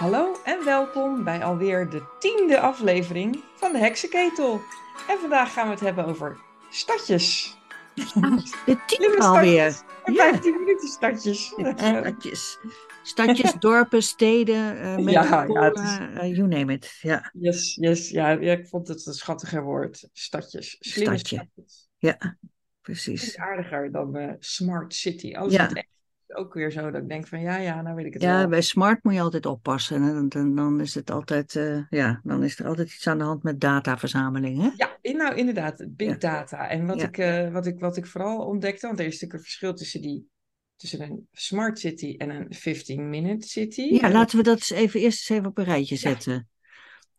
Hallo 0.00 0.36
en 0.44 0.64
welkom 0.64 1.24
bij 1.24 1.44
alweer 1.44 1.90
de 1.90 2.02
tiende 2.18 2.60
aflevering 2.60 3.42
van 3.54 3.72
de 3.72 3.78
Heksenketel. 3.78 4.60
En 5.08 5.18
vandaag 5.18 5.52
gaan 5.52 5.66
we 5.66 5.72
het 5.72 5.80
hebben 5.80 6.04
over 6.04 6.38
stadjes. 6.70 7.56
De 7.94 8.78
tiende 8.86 9.18
alweer. 9.18 9.82
En 10.04 10.14
15 10.14 10.52
minuten 10.52 10.88
stadjes. 10.88 11.46
Stadjes. 11.76 12.58
Stadjes, 13.02 13.54
dorpen, 13.68 14.02
steden, 14.02 14.76
uh, 14.76 15.12
ja, 15.12 15.44
ja, 15.44 15.72
uh, 15.74 16.36
you 16.36 16.48
name 16.48 16.72
it. 16.72 16.98
Ja. 17.00 17.30
Yes, 17.32 17.74
yes. 17.74 18.10
Ja, 18.10 18.30
ik 18.30 18.68
vond 18.68 18.88
het 18.88 19.06
een 19.06 19.14
schattiger 19.14 19.62
woord. 19.62 20.08
Stadjes. 20.12 20.76
Slimme 20.80 21.18
Stadje. 21.18 21.36
stadjes. 21.36 21.88
Ja, 21.98 22.16
Het 22.18 22.36
precies. 22.80 23.22
is 23.22 23.36
aardiger 23.36 23.92
dan 23.92 24.16
eh, 24.16 24.32
smart 24.38 24.94
city. 24.94 25.34
Alles 25.34 25.52
Ja. 25.52 25.62
ja. 25.62 25.68
echt 25.68 25.88
is 25.88 25.99
ook 26.36 26.54
weer 26.54 26.70
zo 26.70 26.90
dat 26.90 27.02
ik 27.02 27.08
denk 27.08 27.26
van 27.26 27.40
ja, 27.40 27.56
ja, 27.56 27.82
nou 27.82 27.96
weet 27.96 28.06
ik 28.06 28.12
het 28.12 28.22
Ja, 28.22 28.38
wel. 28.38 28.48
bij 28.48 28.60
smart 28.60 29.04
moet 29.04 29.14
je 29.14 29.20
altijd 29.20 29.46
oppassen. 29.46 30.02
En 30.02 30.28
dan, 30.28 30.54
dan 30.54 30.80
is 30.80 30.94
het 30.94 31.10
altijd, 31.10 31.56
eh, 31.56 31.80
ja, 31.90 32.20
dan 32.24 32.42
is 32.44 32.58
er 32.58 32.66
altijd 32.66 32.92
iets 32.94 33.06
aan 33.06 33.18
de 33.18 33.24
hand 33.24 33.42
met 33.42 33.60
dataverzameling. 33.60 34.62
Hè? 34.62 34.70
Ja, 34.76 34.98
in- 35.00 35.16
nou 35.16 35.34
inderdaad, 35.34 35.84
big 35.88 36.08
Ja. 36.08 36.16
data. 36.16 36.68
En 36.68 36.86
wat, 36.86 37.00
Ja. 37.00 37.06
ik, 37.06 37.18
eh, 37.18 37.52
wat, 37.52 37.66
ik, 37.66 37.80
wat 37.80 37.96
ik 37.96 38.06
vooral 38.06 38.38
ontdekte, 38.46 38.86
want 38.86 38.98
er 38.98 39.04
is 39.06 39.12
natuurlijk 39.12 39.38
een 39.38 39.44
verschil 39.46 39.74
tussen, 39.74 40.00
die, 40.02 40.28
tussen 40.76 41.00
een 41.02 41.28
smart 41.32 41.78
city 41.78 42.14
en 42.18 42.30
een 42.30 42.46
15-minute 42.54 43.48
city. 43.48 43.82
Ja, 43.82 44.10
laten 44.10 44.36
we 44.36 44.42
dat 44.42 44.56
eens 44.56 44.70
even, 44.70 45.00
eerst 45.00 45.18
eens 45.30 45.38
even 45.38 45.50
op 45.50 45.58
een 45.58 45.64
rijtje 45.64 45.96
zetten. 45.96 46.48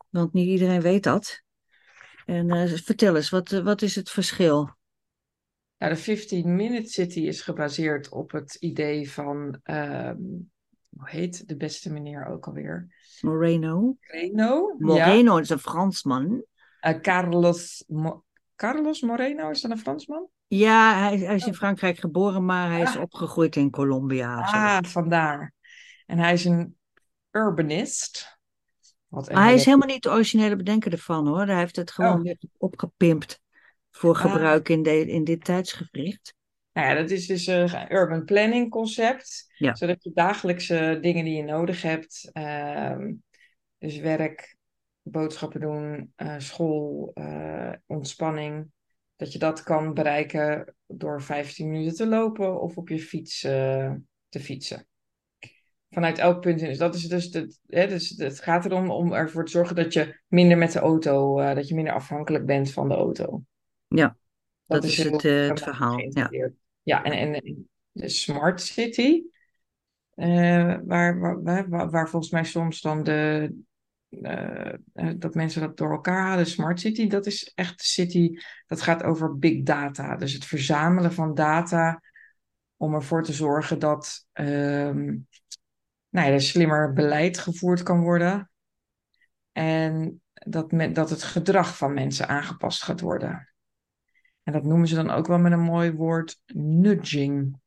Want 0.09 0.33
niet 0.33 0.47
iedereen 0.47 0.81
weet 0.81 1.03
dat. 1.03 1.41
En 2.25 2.49
eh, 2.49 2.73
vertel 2.73 3.15
eens, 3.15 3.29
wat, 3.29 3.49
wat 3.49 3.81
is 3.81 3.95
het 3.95 4.09
verschil? 4.09 4.69
Nou, 5.81 5.93
de 5.93 5.99
15-minute 6.01 6.89
city 6.89 7.19
is 7.19 7.41
gebaseerd 7.41 8.09
op 8.09 8.31
het 8.31 8.55
idee 8.55 9.11
van, 9.11 9.59
ehm, 9.63 10.15
hoe 10.89 11.09
heet 11.09 11.47
de 11.47 11.55
beste 11.57 11.91
meneer 11.91 12.25
ook 12.25 12.47
alweer? 12.47 12.87
Moreno? 13.21 13.97
Moreno? 14.09 14.75
Ja. 14.79 15.05
Moreno 15.05 15.37
is 15.37 15.49
een 15.49 15.59
Fransman. 15.59 16.43
Eh, 16.79 16.99
Carlos, 16.99 17.83
Mo- 17.87 18.23
Carlos 18.55 19.01
Moreno, 19.01 19.49
is 19.49 19.61
dat 19.61 19.71
een 19.71 19.77
Fransman? 19.77 20.27
Ja, 20.47 20.99
hij, 20.99 21.17
hij 21.17 21.35
is 21.35 21.45
in 21.45 21.53
Frankrijk 21.55 21.97
geboren, 21.97 22.45
maar 22.45 22.69
hij 22.71 22.81
is 22.81 22.95
Ah. 22.95 23.01
opgegroeid 23.01 23.55
in 23.55 23.69
Colombia. 23.69 24.35
Ah, 24.41 24.83
vandaar. 24.83 25.53
En 26.05 26.17
hij 26.17 26.33
is 26.33 26.45
een 26.45 26.77
urbanist. 27.31 28.39
Wat 29.07 29.27
hij 29.27 29.43
is 29.43 29.49
hele- 29.49 29.63
helemaal 29.63 29.87
niet 29.87 30.03
de 30.03 30.09
originele 30.09 30.55
bedenker 30.55 30.91
ervan 30.91 31.27
hoor. 31.27 31.45
Hij 31.45 31.57
heeft 31.57 31.75
het 31.75 31.91
gewoon 31.91 32.15
Oh. 32.17 32.21
weer 32.21 32.37
opgepimpt 32.57 33.40
voor 33.91 34.15
Ah. 34.15 34.21
gebruik 34.21 34.69
in, 34.69 34.83
de, 34.83 35.05
in 35.07 35.23
dit 35.23 35.43
tijdsgevricht. 35.43 36.33
Nou 36.73 36.87
ja, 36.87 36.93
dat 36.93 37.09
is 37.09 37.27
dus 37.27 37.47
een 37.47 37.91
urban 37.93 38.25
planning 38.25 38.69
concept. 38.69 39.53
Ja. 39.57 39.75
Zodat 39.75 40.03
je 40.03 40.11
dagelijkse 40.13 40.97
dingen 41.01 41.23
die 41.25 41.35
je 41.35 41.43
nodig 41.43 41.81
hebt, 41.81 42.29
ehm, 42.31 43.13
dus 43.77 43.97
werk, 43.97 44.55
boodschappen 45.01 45.59
doen, 45.59 46.11
eh, 46.15 46.35
school, 46.37 47.11
eh, 47.13 47.71
ontspanning, 47.85 48.71
dat 49.15 49.33
je 49.33 49.39
dat 49.39 49.63
kan 49.63 49.93
bereiken 49.93 50.75
door 50.87 51.21
15 51.21 51.69
minuten 51.71 51.95
te 51.95 52.07
lopen 52.07 52.61
of 52.61 52.77
op 52.77 52.89
je 52.89 52.99
fiets 52.99 53.43
eh, 53.43 53.93
te 54.29 54.39
fietsen. 54.39 54.87
Vanuit 55.89 56.17
elk 56.17 56.41
punt. 56.41 56.61
in- 56.61 56.67
Dus 56.67 56.77
dat 56.77 56.95
is 56.95 57.07
dus, 57.07 57.33
het, 57.33 57.59
hè, 57.67 57.87
dus 57.87 58.09
het 58.17 58.39
gaat 58.41 58.65
erom 58.65 58.91
om 58.91 59.13
ervoor 59.13 59.45
te 59.45 59.51
zorgen 59.51 59.75
dat 59.75 59.93
je 59.93 60.19
minder 60.27 60.57
met 60.57 60.71
de 60.71 60.79
auto, 60.79 61.35
dat 61.53 61.67
je 61.67 61.75
minder 61.75 61.93
afhankelijk 61.93 62.45
bent 62.45 62.71
van 62.71 62.87
de 62.89 62.95
auto. 62.95 63.43
Ja, 63.95 64.17
dat 64.67 64.83
is 64.83 65.03
het, 65.03 65.23
eh, 65.25 65.47
het 65.47 65.61
verhaal, 65.61 66.07
ja. 66.31 66.35
Ja, 66.83 67.03
en, 67.03 67.33
en 67.33 67.69
de 67.91 68.09
smart 68.09 68.61
city, 68.61 69.23
eh, 70.15 70.77
waar, 70.85 71.19
waar, 71.19 71.69
waar, 71.69 71.89
waar- 71.89 72.09
volgens 72.09 72.31
mij 72.31 72.43
soms 72.43 72.81
dan 72.81 73.03
de, 73.03 73.53
eh, 74.09 74.73
dat 75.17 75.35
mensen 75.35 75.61
dat 75.61 75.77
door 75.77 75.91
elkaar 75.91 76.27
halen, 76.27 76.45
smart 76.45 76.79
city, 76.79 77.07
dat 77.07 77.25
is 77.25 77.51
echt 77.55 77.77
de 77.79 77.85
city, 77.85 78.31
dat 78.67 78.81
gaat 78.81 79.03
over 79.03 79.37
big 79.39 79.63
data. 79.63 80.15
Dus 80.15 80.33
het 80.33 80.45
verzamelen 80.45 81.13
van 81.13 81.35
data 81.35 82.01
om 82.77 82.93
ervoor 82.93 83.23
te 83.23 83.33
zorgen 83.33 83.79
dat 83.79 84.27
ehm, 84.33 85.05
nou 86.09 86.27
ja, 86.27 86.33
er 86.33 86.41
slimmer 86.41 86.93
beleid 86.93 87.37
gevoerd 87.37 87.83
kan 87.83 88.01
worden. 88.01 88.49
En 89.51 90.21
dat, 90.33 90.69
dat 90.93 91.09
het 91.09 91.23
gedrag 91.23 91.77
van 91.77 91.93
mensen 91.93 92.27
aangepast 92.27 92.83
gaat 92.83 93.01
worden. 93.01 93.50
En 94.43 94.53
dat 94.53 94.63
noemen 94.63 94.87
ze 94.87 94.95
dan 94.95 95.09
ook 95.09 95.27
wel 95.27 95.37
met 95.39 95.51
een 95.51 95.59
mooi 95.59 95.91
woord 95.91 96.41
nudging. 96.55 97.59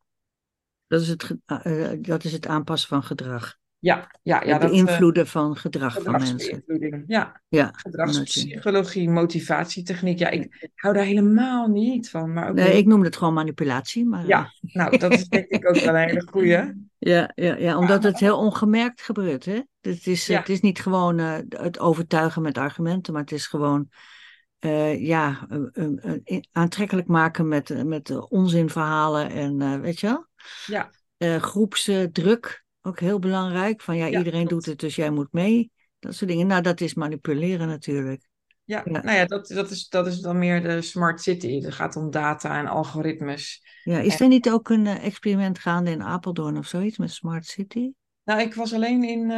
Dat 0.87 1.01
is 1.01 1.09
het, 1.09 1.23
ge- 1.23 1.39
eh, 1.47 1.93
eh, 1.93 1.99
dat 2.03 2.25
is 2.25 2.33
het 2.33 2.47
aanpassen 2.47 2.89
van 2.89 3.03
gedrag. 3.03 3.57
Ja, 3.79 4.11
ja, 4.23 4.43
ja. 4.45 4.59
dat, 4.59 4.63
eh, 4.63 4.69
beïnvloeden 4.69 5.27
van 5.27 5.57
gedrag 5.57 6.03
van 6.03 6.13
mensen. 6.13 6.65
Ja, 7.07 7.43
Ja, 7.49 7.71
gedragspsychologie, 7.73 9.11
motivatietechniek. 9.11 10.19
Ja, 10.19 10.29
ik 10.31 10.71
hou 10.75 10.95
daar 10.95 11.05
helemaal 11.05 11.67
niet 11.69 12.11
van. 12.11 12.33
Maar 12.33 12.49
ook 12.49 12.55
nee, 12.55 12.69
wel- 12.69 12.77
ik 12.77 12.87
noem 12.87 13.03
het 13.05 13.17
gewoon 13.17 13.35
manipulatie. 13.35 14.05
Maar, 14.07 14.27
Ja, 14.27 14.51
nou, 14.61 14.99
dat 14.99 15.13
is 15.13 15.29
denk 15.29 15.47
ik 15.47 15.69
ook 15.69 15.75
wel 15.77 15.95
een 15.95 16.09
hele 16.09 16.27
goeie. 16.31 16.59
Ja, 16.99 17.31
ja, 17.35 17.57
ja, 17.57 17.79
omdat 17.79 18.03
het 18.03 18.19
heel 18.19 18.39
ongemerkt 18.39 19.03
gebeurt. 19.03 19.45
Hè? 19.45 19.61
Het, 19.81 20.07
is, 20.07 20.27
Ja. 20.27 20.39
het 20.39 20.49
is 20.49 20.61
niet 20.61 20.81
gewoon 20.81 21.19
eh, 21.19 21.37
het 21.49 21.79
overtuigen 21.79 22.43
met 22.43 22.59
argumenten, 22.59 23.13
maar 23.13 23.23
het 23.23 23.33
is 23.33 23.47
gewoon 23.47 23.89
eh, 24.65 25.07
ja, 25.07 25.49
aantrekkelijk 26.53 27.07
maken 27.07 27.49
met, 27.49 27.85
met 27.87 28.11
eh, 28.11 28.33
onzinverhalen 28.33 29.31
en 29.31 29.63
eh, 29.63 29.81
weet 29.81 30.01
je 30.01 30.07
wel? 30.07 30.27
Ja, 30.67 30.91
groepsdruk, 31.39 32.65
ook 32.83 33.01
heel 33.01 33.19
belangrijk. 33.19 33.83
Van 33.83 33.97
ja, 33.97 34.07
Ja, 34.07 34.19
iedereen 34.19 34.47
doet 34.47 34.67
het, 34.67 34.79
dus 34.79 34.97
jij 34.97 35.11
moet 35.11 35.33
mee. 35.33 35.71
Dat 35.99 36.15
soort 36.15 36.31
dingen. 36.31 36.47
Nou, 36.47 36.63
dat 36.63 36.81
is 36.81 36.95
manipuleren 36.95 37.69
natuurlijk. 37.69 38.29
ja. 38.65 38.83
Ja. 38.85 39.03
nou 39.03 39.17
ja, 39.17 39.25
dat, 39.25 39.47
dat, 39.47 39.71
is, 39.71 39.89
dat 39.89 40.07
is 40.07 40.21
dan 40.21 40.39
meer 40.39 40.63
de 40.63 40.83
smart 40.83 41.21
city. 41.21 41.61
Het 41.61 41.75
gaat 41.75 41.97
om 41.97 42.11
data 42.11 42.59
en 42.59 42.67
algoritmes. 42.67 43.63
Ja, 43.83 43.99
is 43.99 44.13
En- 44.17 44.19
er 44.19 44.29
niet 44.29 44.51
ook 44.51 44.69
een 44.69 44.87
experiment 44.87 45.59
gaande 45.59 45.91
in 45.91 46.03
Apeldoorn 46.03 46.59
of 46.59 46.67
zoiets 46.67 46.99
met 46.99 47.11
Smart 47.11 47.47
City? 47.47 47.91
Nou, 48.25 48.41
ik 48.41 48.55
was 48.55 48.73
alleen 48.73 49.05
in 49.05 49.31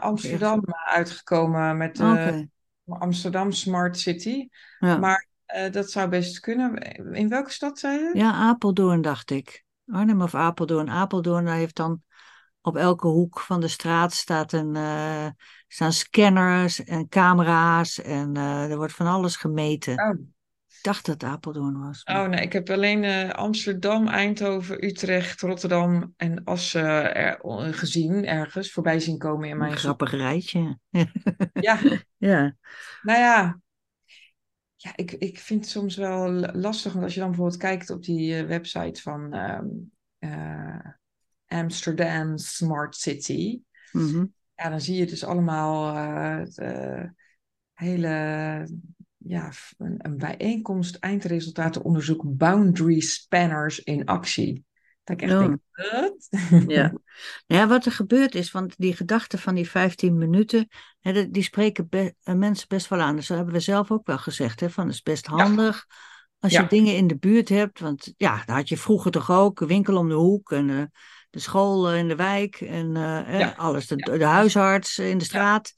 Amsterdam 0.00 0.64
uitgekomen 0.84 1.76
met 1.76 2.00
Oké. 2.00 2.48
Amsterdam 2.88 3.52
Smart 3.52 3.98
City. 3.98 4.48
Ja. 4.78 4.96
Maar 4.96 5.26
eh, 5.44 5.72
dat 5.72 5.90
zou 5.90 6.08
best 6.08 6.40
kunnen. 6.40 6.76
In 7.12 7.28
welke 7.28 7.50
stad 7.50 7.78
zei 7.78 7.98
je? 7.98 8.10
Ja, 8.12 8.32
Apeldoorn 8.32 9.02
dacht 9.02 9.30
ik. 9.30 9.64
Arnhem 9.86 10.22
of 10.22 10.34
Apeldoorn. 10.34 10.90
Apeldoorn 10.90 11.44
daar 11.44 11.56
heeft 11.56 11.76
dan 11.76 12.02
op 12.60 12.76
elke 12.76 13.06
hoek 13.06 13.40
van 13.40 13.60
de 13.60 13.68
straat 13.68 14.12
staat 14.12 14.52
een, 14.52 14.76
eh, 14.76 15.26
staan 15.68 15.92
scanners 15.92 16.84
en 16.84 17.08
camera's 17.08 18.02
en 18.02 18.36
eh, 18.36 18.70
er 18.70 18.76
wordt 18.76 18.92
van 18.92 19.06
alles 19.06 19.36
gemeten. 19.36 19.94
Oh. 19.94 20.33
Dacht 20.84 21.06
dat 21.06 21.22
Apeldoorn 21.24 21.78
was. 21.78 22.02
Oh 22.04 22.26
nee, 22.26 22.40
ik 22.40 22.52
heb 22.52 22.70
alleen 22.70 23.04
eh, 23.04 23.30
Amsterdam, 23.30 24.08
Eindhoven, 24.08 24.84
Utrecht, 24.84 25.40
Rotterdam 25.40 26.14
en 26.16 26.44
Assen 26.44 27.14
er, 27.14 27.38
gezien 27.74 28.26
ergens 28.26 28.72
voorbij 28.72 29.00
zien 29.00 29.18
komen 29.18 29.44
in 29.44 29.50
een 29.52 29.58
mijn 29.58 29.70
zoek. 29.70 29.80
grappig 29.80 30.10
rijtje. 30.10 30.78
Ja, 31.52 31.78
ja. 32.30 32.56
nou 33.02 33.18
ja. 33.18 33.60
Ja, 34.76 34.92
ik, 34.96 35.12
ik 35.12 35.38
vind 35.38 35.60
het 35.60 35.70
soms 35.70 35.96
wel 35.96 36.30
lastig, 36.52 36.92
want 36.92 37.04
als 37.04 37.14
je 37.14 37.20
dan 37.20 37.28
bijvoorbeeld 37.28 37.60
kijkt 37.60 37.90
op 37.90 38.02
die 38.02 38.36
eh, 38.36 38.46
website 38.46 39.02
van 39.02 39.32
ehm, 39.32 39.66
eh, 40.18 40.86
Amsterdam 41.46 42.38
Smart 42.38 42.96
City, 42.96 43.60
Mhm. 43.92 44.24
ja, 44.54 44.68
dan 44.68 44.80
zie 44.80 44.96
je 44.96 45.06
dus 45.06 45.24
allemaal 45.24 45.96
eh, 45.96 47.00
eh, 47.00 47.10
hele, 47.72 48.68
ja, 49.26 49.50
een, 49.78 49.94
een 49.98 50.16
bijeenkomst, 50.16 50.96
eindresultatenonderzoek, 50.96 52.22
boundary 52.24 53.00
spanners 53.00 53.78
in 53.82 54.04
actie. 54.04 54.64
Dat 55.04 55.20
ik 55.20 55.22
echt 55.28 55.32
Oh. 55.32 55.38
denk, 55.38 55.58
wat? 55.72 56.28
Ja. 56.66 56.92
ja, 57.56 57.66
wat 57.68 57.86
er 57.86 57.92
gebeurd 57.92 58.34
is, 58.34 58.50
want 58.50 58.74
die 58.76 58.96
gedachten 58.96 59.38
van 59.38 59.54
die 59.54 59.70
15 59.70 60.18
minuten, 60.18 60.68
hè, 61.00 61.30
die 61.30 61.42
spreken 61.42 61.88
be- 61.88 62.14
eh, 62.22 62.34
mensen 62.34 62.68
best 62.68 62.88
wel 62.88 63.00
aan. 63.00 63.16
Dus 63.16 63.26
dat 63.26 63.36
hebben 63.36 63.54
we 63.54 63.60
zelf 63.60 63.90
ook 63.90 64.06
wel 64.06 64.18
gezegd, 64.18 64.60
hè, 64.60 64.70
van 64.70 64.84
het 64.86 64.94
is 64.94 65.02
best 65.02 65.26
handig 65.26 65.86
als 66.38 66.52
je 66.52 66.58
Ja. 66.60 66.66
dingen 66.66 66.96
in 66.96 67.06
de 67.06 67.16
buurt 67.16 67.48
hebt. 67.48 67.80
Want 67.80 68.12
ja, 68.16 68.36
dat 68.44 68.56
had 68.56 68.68
je 68.68 68.76
vroeger 68.76 69.10
toch 69.10 69.30
ook, 69.30 69.60
een 69.60 69.66
winkel 69.66 69.96
om 69.96 70.08
de 70.08 70.14
hoek 70.14 70.52
en 70.52 70.70
eh, 70.70 70.82
de 71.30 71.38
school 71.38 71.90
eh, 71.90 71.98
in 71.98 72.08
de 72.08 72.16
wijk 72.16 72.60
en 72.60 72.92
Ja. 72.94 73.54
alles, 73.56 73.86
de, 73.86 73.96
de 73.96 74.24
huisarts 74.24 74.98
in 74.98 75.18
de 75.18 75.24
straat. 75.24 75.72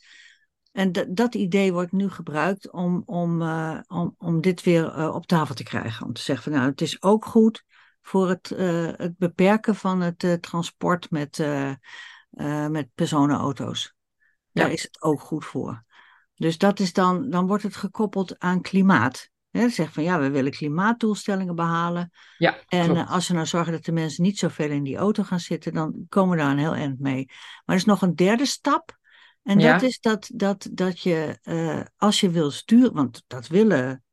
En 0.76 0.92
dat- 1.08 1.34
idee 1.34 1.72
wordt 1.72 1.92
nu 1.92 2.10
gebruikt 2.10 2.70
om, 2.70 3.02
om, 3.06 3.42
eh, 3.42 3.78
om, 3.86 4.14
om 4.18 4.40
dit 4.40 4.62
weer 4.62 4.88
eh, 4.92 5.14
op 5.14 5.26
tafel 5.26 5.54
te 5.54 5.62
krijgen. 5.62 6.06
Om 6.06 6.12
te 6.12 6.20
zeggen 6.20 6.44
van 6.44 6.52
nou, 6.60 6.70
het 6.70 6.80
is 6.80 7.02
ook 7.02 7.24
goed 7.24 7.64
voor 8.02 8.28
het, 8.28 8.50
eh, 8.50 8.88
het 8.96 9.18
beperken 9.18 9.74
van 9.74 10.00
het 10.00 10.38
transport 10.40 11.10
met, 11.10 11.46
met 12.70 12.88
personenauto's. 12.94 13.94
Daar 14.52 14.66
Ja. 14.66 14.72
is 14.72 14.82
het 14.82 15.02
ook 15.02 15.20
goed 15.20 15.44
voor. 15.44 15.84
Dus 16.34 16.58
dat 16.58 16.80
is 16.80 16.92
dan, 16.92 17.30
dan 17.30 17.46
wordt 17.46 17.62
het 17.62 17.76
gekoppeld 17.76 18.38
aan 18.38 18.60
klimaat. 18.60 19.30
Zeg 19.50 19.92
van 19.92 20.02
ja, 20.02 20.18
we 20.18 20.30
willen 20.30 20.52
klimaatdoelstellingen 20.52 21.54
behalen. 21.54 22.10
Ja, 22.38 22.56
En 22.66 22.92
klopt. 22.92 23.08
als 23.10 23.28
we 23.28 23.34
nou 23.34 23.46
zorgen 23.46 23.72
dat 23.72 23.84
de 23.84 23.92
mensen 23.92 24.22
niet 24.22 24.38
zoveel 24.38 24.70
in 24.70 24.82
die 24.82 24.96
auto 24.96 25.22
gaan 25.22 25.40
zitten, 25.40 25.72
dan 25.72 26.06
komen 26.08 26.36
we 26.36 26.42
daar 26.42 26.50
een 26.50 26.58
heel 26.58 26.74
eind 26.74 26.98
mee. 27.00 27.24
Maar 27.26 27.62
er 27.64 27.74
is 27.74 27.84
nog 27.84 28.02
een 28.02 28.14
derde 28.14 28.46
stap. 28.46 28.95
En 29.46 29.58
Ja. 29.58 29.72
dat 29.72 29.82
is 29.82 30.00
dat, 30.00 30.30
dat, 30.34 30.68
dat 30.72 31.00
je, 31.00 31.38
eh, 31.42 31.80
als 31.96 32.20
je 32.20 32.30
wil 32.30 32.50
sturen, 32.50 32.92
want 32.92 33.24
dat 33.26 33.46
willen 33.46 34.04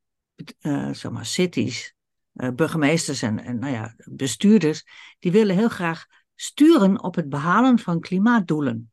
eh, 0.60 0.90
zeg 0.92 1.12
maar, 1.12 1.26
cities, 1.26 1.94
eh, 2.34 2.50
burgemeesters 2.50 3.22
en, 3.22 3.40
en 3.40 3.60
nou 3.60 3.74
ja, 3.74 3.96
bestuurders, 3.98 4.84
die 5.20 5.32
willen 5.32 5.56
heel 5.56 5.70
graag 5.70 6.06
sturen 6.36 7.04
op 7.04 7.16
het 7.16 7.30
behalen 7.30 7.80
van 7.80 8.00
klimaatdoelen. 8.00 8.92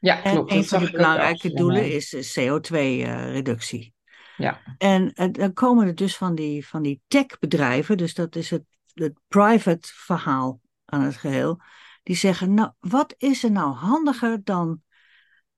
Ja, 0.00 0.22
En 0.22 0.32
klopt. 0.32 0.50
een 0.50 0.58
dat 0.58 0.68
van 0.68 0.82
ook 0.82 0.90
belangrijke 0.90 1.52
doelen 1.52 1.92
is 1.92 2.12
eh, 2.12 2.50
CO2-reductie. 2.50 3.94
Ja, 4.36 4.60
En 4.78 5.12
dan 5.32 5.52
komen 5.52 5.86
er 5.86 5.94
dus 5.94 6.16
van 6.16 6.34
die, 6.34 6.66
van 6.66 6.82
die 6.82 7.00
techbedrijven, 7.08 7.96
dus 7.96 8.14
dat 8.14 8.36
is 8.36 8.50
het, 8.50 8.64
het 8.94 9.18
private 9.28 9.88
verhaal 9.92 10.60
aan 10.84 11.00
het 11.00 11.16
geheel, 11.16 11.60
die 12.02 12.16
zeggen, 12.16 12.54
nou, 12.54 12.70
wat 12.80 13.14
is 13.18 13.44
er 13.44 13.50
nou 13.50 13.74
handiger 13.74 14.44
dan 14.44 14.82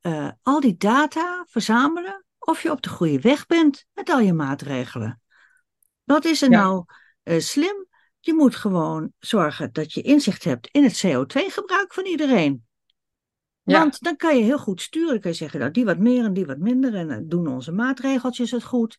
eh, 0.04 0.30
al 0.42 0.60
die 0.60 0.76
data 0.76 1.44
verzamelen 1.48 2.24
of 2.38 2.62
je 2.62 2.70
op 2.70 2.82
de 2.82 2.88
goede 2.88 3.20
weg 3.20 3.46
bent 3.46 3.86
met 3.92 4.10
al 4.10 4.18
je 4.20 4.32
maatregelen? 4.32 5.20
Wat 6.04 6.24
is 6.24 6.42
er 6.42 6.50
Ja. 6.50 6.62
nou 6.62 6.84
eh, 7.22 7.40
slim? 7.40 7.86
Je 8.20 8.34
moet 8.34 8.56
gewoon 8.56 9.12
zorgen 9.18 9.72
dat 9.72 9.92
je 9.92 10.02
inzicht 10.02 10.44
hebt 10.44 10.66
in 10.66 10.82
het 10.84 11.06
CO2-gebruik 11.06 11.92
van 11.94 12.04
iedereen. 12.04 12.66
Ja. 13.62 13.78
Want 13.78 14.02
dan 14.02 14.16
kan 14.16 14.36
je 14.36 14.42
heel 14.42 14.58
goed 14.58 14.80
sturen. 14.80 15.10
Dan 15.10 15.20
kan 15.20 15.30
je 15.30 15.36
zeggen, 15.36 15.60
nou, 15.60 15.70
die 15.72 15.84
wat 15.84 15.98
meer 15.98 16.24
en 16.24 16.32
die 16.32 16.46
wat 16.46 16.58
minder. 16.58 16.94
En 16.94 17.08
dan 17.08 17.28
doen 17.28 17.46
onze 17.48 17.72
maatregeltjes 17.72 18.50
het 18.50 18.64
goed. 18.64 18.98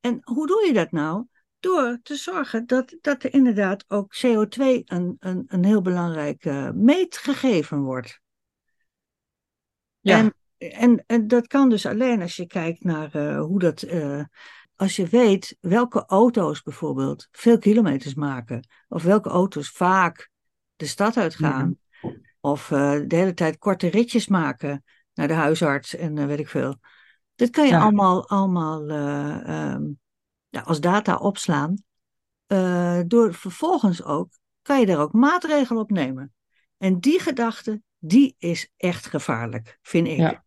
En 0.00 0.18
hoe 0.22 0.46
doe 0.46 0.64
je 0.66 0.72
dat 0.72 0.90
nou? 0.92 1.26
Door 1.60 1.98
te 2.02 2.14
zorgen 2.14 2.66
dat, 2.66 2.96
dat 3.00 3.22
er 3.22 3.32
inderdaad 3.32 3.84
ook 3.88 4.16
CO2 4.16 4.58
een, 4.84 5.16
een, 5.18 5.44
een 5.46 5.64
heel 5.64 5.82
belangrijk 5.82 6.44
eh, 6.44 6.70
meetgegeven 6.70 7.80
wordt. 7.82 8.20
ja, 10.00 10.18
En, 10.18 10.34
en, 10.58 11.04
en 11.06 11.26
dat 11.28 11.46
kan 11.46 11.68
dus 11.68 11.86
alleen 11.86 12.22
als 12.22 12.36
je 12.36 12.46
kijkt 12.46 12.84
naar 12.84 13.14
eh, 13.14 13.40
hoe 13.40 13.58
dat. 13.58 13.82
eh, 13.82 14.22
als 14.76 14.96
je 14.96 15.06
weet 15.06 15.56
welke 15.60 16.04
auto's 16.06 16.62
bijvoorbeeld 16.62 17.28
veel 17.30 17.58
kilometers 17.58 18.14
maken. 18.14 18.68
Of 18.88 19.02
welke 19.02 19.28
auto's 19.28 19.70
vaak 19.70 20.30
de 20.76 20.86
stad 20.86 21.16
uitgaan. 21.16 21.78
Of 22.40 22.70
eh, 22.70 23.00
de 23.06 23.16
hele 23.16 23.34
tijd 23.34 23.58
korte 23.58 23.86
ritjes 23.88 24.28
maken 24.28 24.84
naar 25.14 25.28
de 25.28 25.34
huisarts 25.34 25.94
en 25.94 26.26
weet 26.26 26.38
ik 26.38 26.48
veel. 26.48 26.76
Dat 27.34 27.50
kan 27.50 27.66
je 27.66 27.72
Ja. 27.72 27.80
allemaal, 27.80 28.28
allemaal 28.28 28.88
eh, 28.88 29.48
ehm, 29.48 29.82
ja, 30.48 30.60
als 30.60 30.80
data 30.80 31.16
opslaan. 31.16 31.74
Door 33.06 33.34
vervolgens 33.34 34.04
ook, 34.04 34.38
kan 34.62 34.80
je 34.80 34.86
daar 34.86 35.00
ook 35.00 35.12
maatregelen 35.12 35.82
op 35.82 35.90
nemen. 35.90 36.34
En 36.78 37.00
die 37.00 37.20
gedachte, 37.20 37.82
die 37.98 38.34
is 38.38 38.72
echt 38.76 39.06
gevaarlijk, 39.06 39.78
vind 39.82 40.06
ik. 40.06 40.16
Ja. 40.16 40.44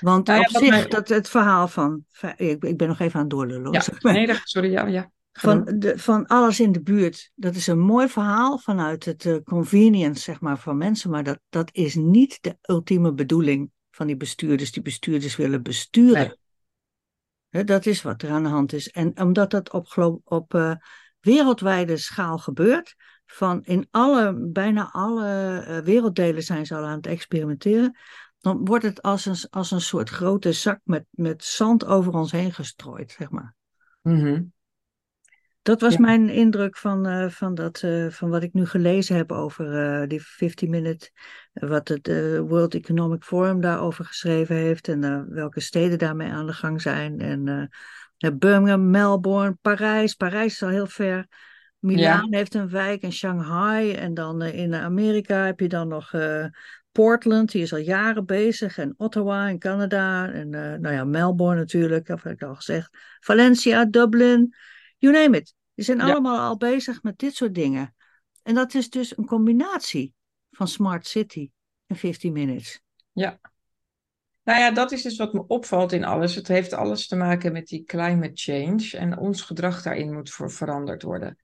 Want 0.00 0.26
Nou 0.26 0.38
ja, 0.40 0.44
op 0.44 0.56
zich, 0.56 0.70
mij- 0.70 0.86
dat 0.86 1.08
het 1.08 1.28
verhaal 1.28 1.68
van, 1.68 2.04
ik, 2.36 2.64
ik 2.64 2.76
ben 2.76 2.88
nog 2.88 2.98
even 2.98 3.14
aan 3.14 3.20
het 3.20 3.30
doorlullen. 3.30 3.72
ja. 3.72 3.80
zeg 3.80 4.02
maar. 4.02 4.12
Nee, 4.12 4.26
dat, 4.26 4.40
sorry, 4.44 4.70
ja, 4.70 4.86
ja. 4.86 5.10
Van, 5.32 5.64
de, 5.78 5.98
van 5.98 6.26
alles 6.26 6.60
in 6.60 6.72
de 6.72 6.82
buurt. 6.82 7.30
Dat 7.34 7.54
is 7.54 7.66
een 7.66 7.78
mooi 7.78 8.08
verhaal 8.08 8.58
vanuit 8.58 9.04
het 9.04 9.24
eh, 9.26 9.36
convenience 9.44 10.22
zeg 10.22 10.40
maar, 10.40 10.58
van 10.58 10.76
mensen. 10.76 11.10
Maar 11.10 11.24
dat, 11.24 11.38
dat 11.48 11.68
is 11.72 11.94
niet 11.94 12.38
de 12.40 12.56
ultieme 12.62 13.12
bedoeling 13.12 13.70
van 13.90 14.06
die 14.06 14.16
bestuurders. 14.16 14.72
Die 14.72 14.82
bestuurders 14.82 15.36
willen 15.36 15.62
besturen. 15.62 16.38
Nee. 17.50 17.64
Dat 17.64 17.86
is 17.86 18.02
wat 18.02 18.22
er 18.22 18.30
aan 18.30 18.42
de 18.42 18.48
hand 18.48 18.72
is. 18.72 18.88
En 18.88 19.20
omdat 19.20 19.50
dat 19.50 19.72
op, 19.72 20.20
op 20.24 20.54
eh, 20.54 20.72
wereldwijde 21.20 21.96
schaal 21.96 22.38
gebeurt. 22.38 22.94
Van 23.26 23.64
in 23.64 23.88
alle, 23.90 24.48
bijna 24.52 24.90
alle 24.92 25.58
eh, 25.60 25.78
werelddelen 25.78 26.42
zijn 26.42 26.66
ze 26.66 26.76
al 26.76 26.84
aan 26.84 26.96
het 26.96 27.06
experimenteren. 27.06 27.98
Dan 28.48 28.64
wordt 28.64 28.84
het 28.84 29.02
als 29.02 29.26
een, 29.26 29.36
als 29.50 29.70
een 29.70 29.80
soort 29.80 30.08
grote 30.08 30.52
zak 30.52 30.80
met, 30.84 31.04
met 31.10 31.44
zand 31.44 31.84
over 31.86 32.12
ons 32.12 32.32
heen 32.32 32.52
gestrooid, 32.52 33.14
zeg 33.18 33.30
maar. 33.30 33.54
Mhm. 34.02 34.42
Dat 35.62 35.80
was 35.80 35.92
Ja. 35.92 36.00
mijn 36.00 36.28
indruk 36.28 36.76
van, 36.76 37.06
eh, 37.06 37.28
van, 37.28 37.54
dat, 37.54 37.82
eh, 37.82 38.06
van 38.06 38.30
wat 38.30 38.42
ik 38.42 38.52
nu 38.52 38.66
gelezen 38.66 39.16
heb 39.16 39.32
over 39.32 39.74
eh, 39.74 40.08
die 40.08 40.22
50 40.22 40.68
minute, 40.68 41.10
wat 41.52 41.88
het 41.88 42.06
World 42.48 42.74
Economic 42.74 43.22
Forum 43.22 43.60
daarover 43.60 44.04
geschreven 44.04 44.56
heeft 44.56 44.88
en 44.88 45.32
welke 45.32 45.60
steden 45.60 45.98
daarmee 45.98 46.30
aan 46.30 46.46
de 46.46 46.52
gang 46.52 46.82
zijn. 46.82 47.20
En 47.20 47.70
Birmingham, 48.38 48.90
Melbourne, 48.90 49.58
Parijs. 49.60 50.14
Parijs 50.14 50.52
is 50.52 50.62
al 50.62 50.68
heel 50.68 50.86
ver. 50.86 51.26
Milaan 51.78 52.34
heeft 52.34 52.54
een 52.54 52.68
wijk 52.68 53.02
en 53.02 53.12
Shanghai. 53.12 53.92
En 53.92 54.14
dan 54.14 54.42
in 54.42 54.74
Amerika 54.74 55.44
heb 55.44 55.60
je 55.60 55.68
dan 55.68 55.88
nog 55.88 56.10
Portland, 57.04 57.52
die 57.52 57.62
is 57.62 57.72
al 57.72 57.78
jaren 57.78 58.26
bezig. 58.26 58.78
En 58.78 58.94
Ottawa 58.96 59.48
in 59.48 59.58
Canada. 59.58 60.32
En 60.32 60.54
eh, 60.54 60.78
nou 60.78 60.94
ja, 60.94 61.04
Melbourne 61.04 61.60
natuurlijk, 61.60 62.06
dat 62.06 62.22
heb 62.22 62.32
ik 62.32 62.42
al 62.42 62.54
gezegd. 62.54 62.96
Valencia, 63.20 63.84
Dublin, 63.84 64.54
you 64.96 65.12
name 65.14 65.36
it. 65.36 65.54
Die 65.74 65.84
zijn 65.84 65.98
Ja. 65.98 66.04
allemaal 66.04 66.38
al 66.48 66.56
bezig 66.56 67.02
met 67.02 67.18
dit 67.18 67.34
soort 67.34 67.54
dingen. 67.54 67.94
En 68.42 68.54
dat 68.54 68.74
is 68.74 68.90
dus 68.90 69.16
een 69.18 69.26
combinatie 69.26 70.14
van 70.50 70.68
Smart 70.68 71.06
City 71.06 71.50
en 71.86 71.96
50 71.96 72.32
Minutes. 72.32 72.80
Nou 74.44 74.60
ja, 74.60 74.70
dat 74.70 74.92
is 74.92 75.02
dus 75.02 75.16
wat 75.16 75.32
me 75.32 75.46
opvalt 75.46 75.92
in 75.92 76.04
alles. 76.04 76.34
Het 76.34 76.48
heeft 76.48 76.72
alles 76.72 77.06
te 77.06 77.16
maken 77.16 77.52
met 77.52 77.66
die 77.66 77.84
climate 77.84 78.34
change 78.34 78.90
en 78.92 79.18
ons 79.18 79.42
gedrag 79.42 79.82
daarin 79.82 80.12
moet 80.12 80.30
voor 80.30 80.50
veranderd 80.50 81.02
worden. 81.02 81.38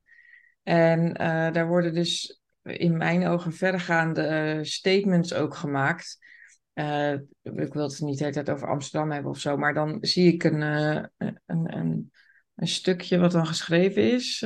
En 0.63 1.17
eh, 1.17 1.53
daar 1.53 1.67
worden 1.67 1.95
dus 1.95 2.43
in 2.65 2.97
mijn 2.97 3.27
ogen 3.27 3.53
verregaande 3.53 4.23
eh, 4.23 4.59
statements 4.63 5.35
ook 5.35 5.55
gemaakt. 5.55 6.19
Eh, 6.73 7.13
ik 7.43 7.73
wil 7.73 7.83
het 7.89 8.01
niet 8.01 8.19
de 8.19 8.25
hele 8.25 8.35
tijd 8.37 8.51
over 8.51 8.69
Amsterdam 8.69 9.11
hebben 9.11 9.31
of 9.31 9.39
zo, 9.39 9.57
maar 9.57 9.75
dan 9.75 9.99
zie 10.01 10.33
ik 10.33 10.45
een, 10.45 10.63
eh, 10.63 11.05
een, 11.19 11.41
een, 11.47 12.13
een 12.55 12.69
stukje 12.69 13.19
wat 13.19 13.33
dan 13.33 13.47
geschreven 13.47 14.13
is, 14.13 14.39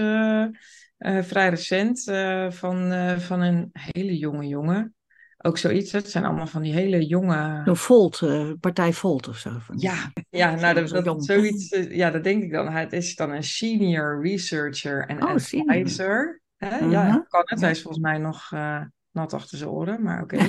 vrij 0.99 1.49
recent, 1.49 2.03
van, 2.49 2.93
van 3.21 3.41
een 3.41 3.71
hele 3.73 4.19
jonge 4.19 4.47
jongen. 4.47 4.93
Ook 5.41 5.59
zoiets, 5.59 5.93
het 5.93 6.11
zijn 6.11 6.25
allemaal 6.25 6.47
van 6.47 6.63
die 6.63 6.73
hele 6.73 7.07
jonge. 7.07 7.63
Een 7.65 7.77
Volt, 7.77 8.23
partij 8.61 8.93
Volt 8.93 9.29
of 9.29 9.37
zo. 9.37 9.59
Van- 9.59 9.79
Ja, 9.79 10.13
ja 10.31 10.55
nou, 10.55 10.75
dat, 10.75 11.05
dat, 11.05 11.25
zoiets, 11.25 11.69
ja, 11.89 12.11
dat 12.11 12.25
denk 12.25 12.43
ik 12.43 12.53
dan. 12.53 12.69
Het 12.69 12.93
is 12.93 13.15
dan 13.15 13.31
een 13.31 13.43
senior 13.43 14.23
researcher 14.23 15.07
en 15.07 15.23
Oh, 15.23 15.37
senior. 15.37 16.41
Hè? 16.59 16.81
Mhm. 16.81 16.91
Ja, 16.91 17.25
kan 17.29 17.41
het. 17.45 17.61
Hij 17.61 17.69
Ja. 17.69 17.75
is 17.75 17.83
volgens 17.83 18.03
mij 18.03 18.19
nog 18.19 18.53
eh, 18.53 18.83
nat 19.11 19.33
achter 19.33 19.59
zijn 19.59 19.71
oren, 19.71 20.03
maar 20.03 20.23
oké. 20.23 20.39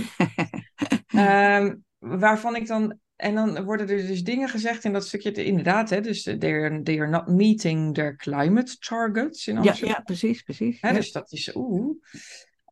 Ehm, 1.08 1.75
waarvan 1.98 2.56
ik 2.56 2.68
dan... 2.68 3.00
En 3.16 3.36
dan 3.36 3.63
worden 3.63 3.89
er 3.89 4.08
dus 4.08 4.24
dingen 4.24 4.50
gezegd 4.50 4.84
in 4.84 4.94
dat 4.94 5.08
stukje, 5.08 5.44
inderdaad, 5.44 5.89
hè, 5.89 6.01
dus 6.01 6.24
they're, 6.24 6.82
they're 6.84 7.08
not 7.08 7.28
meeting 7.28 7.94
their 7.94 8.16
climate 8.16 8.78
targets 8.78 9.48
in 9.48 9.54
ja, 9.54 9.60
Amsterdam. 9.60 9.96
ja, 9.96 10.01
precies, 10.01 10.42
precies. 10.42 10.82
Hè, 10.82 10.88
ja. 10.88 10.94
Dus 10.94 11.12
dat 11.12 11.32
is 11.32 11.56
oeh. 11.56 11.96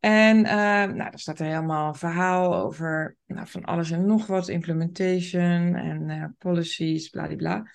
En 0.00 0.44
eh, 0.44 0.52
nou, 0.54 0.96
daar 0.96 1.18
staat 1.18 1.38
er 1.38 1.46
helemaal 1.46 1.88
een 1.88 1.94
verhaal 1.94 2.54
over 2.54 3.16
nou, 3.26 3.46
van 3.46 3.64
alles 3.64 3.90
en 3.90 4.06
nog 4.06 4.26
wat, 4.26 4.48
implementation 4.48 5.74
en 5.74 6.10
eh, 6.10 6.24
policies, 6.38 7.08
bladibla. 7.08 7.70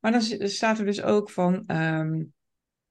Maar 0.00 0.12
dan 0.12 0.22
staat 0.48 0.78
er 0.78 0.84
dus 0.84 1.02
ook 1.02 1.30
van, 1.30 1.64
ehm, 1.66 2.22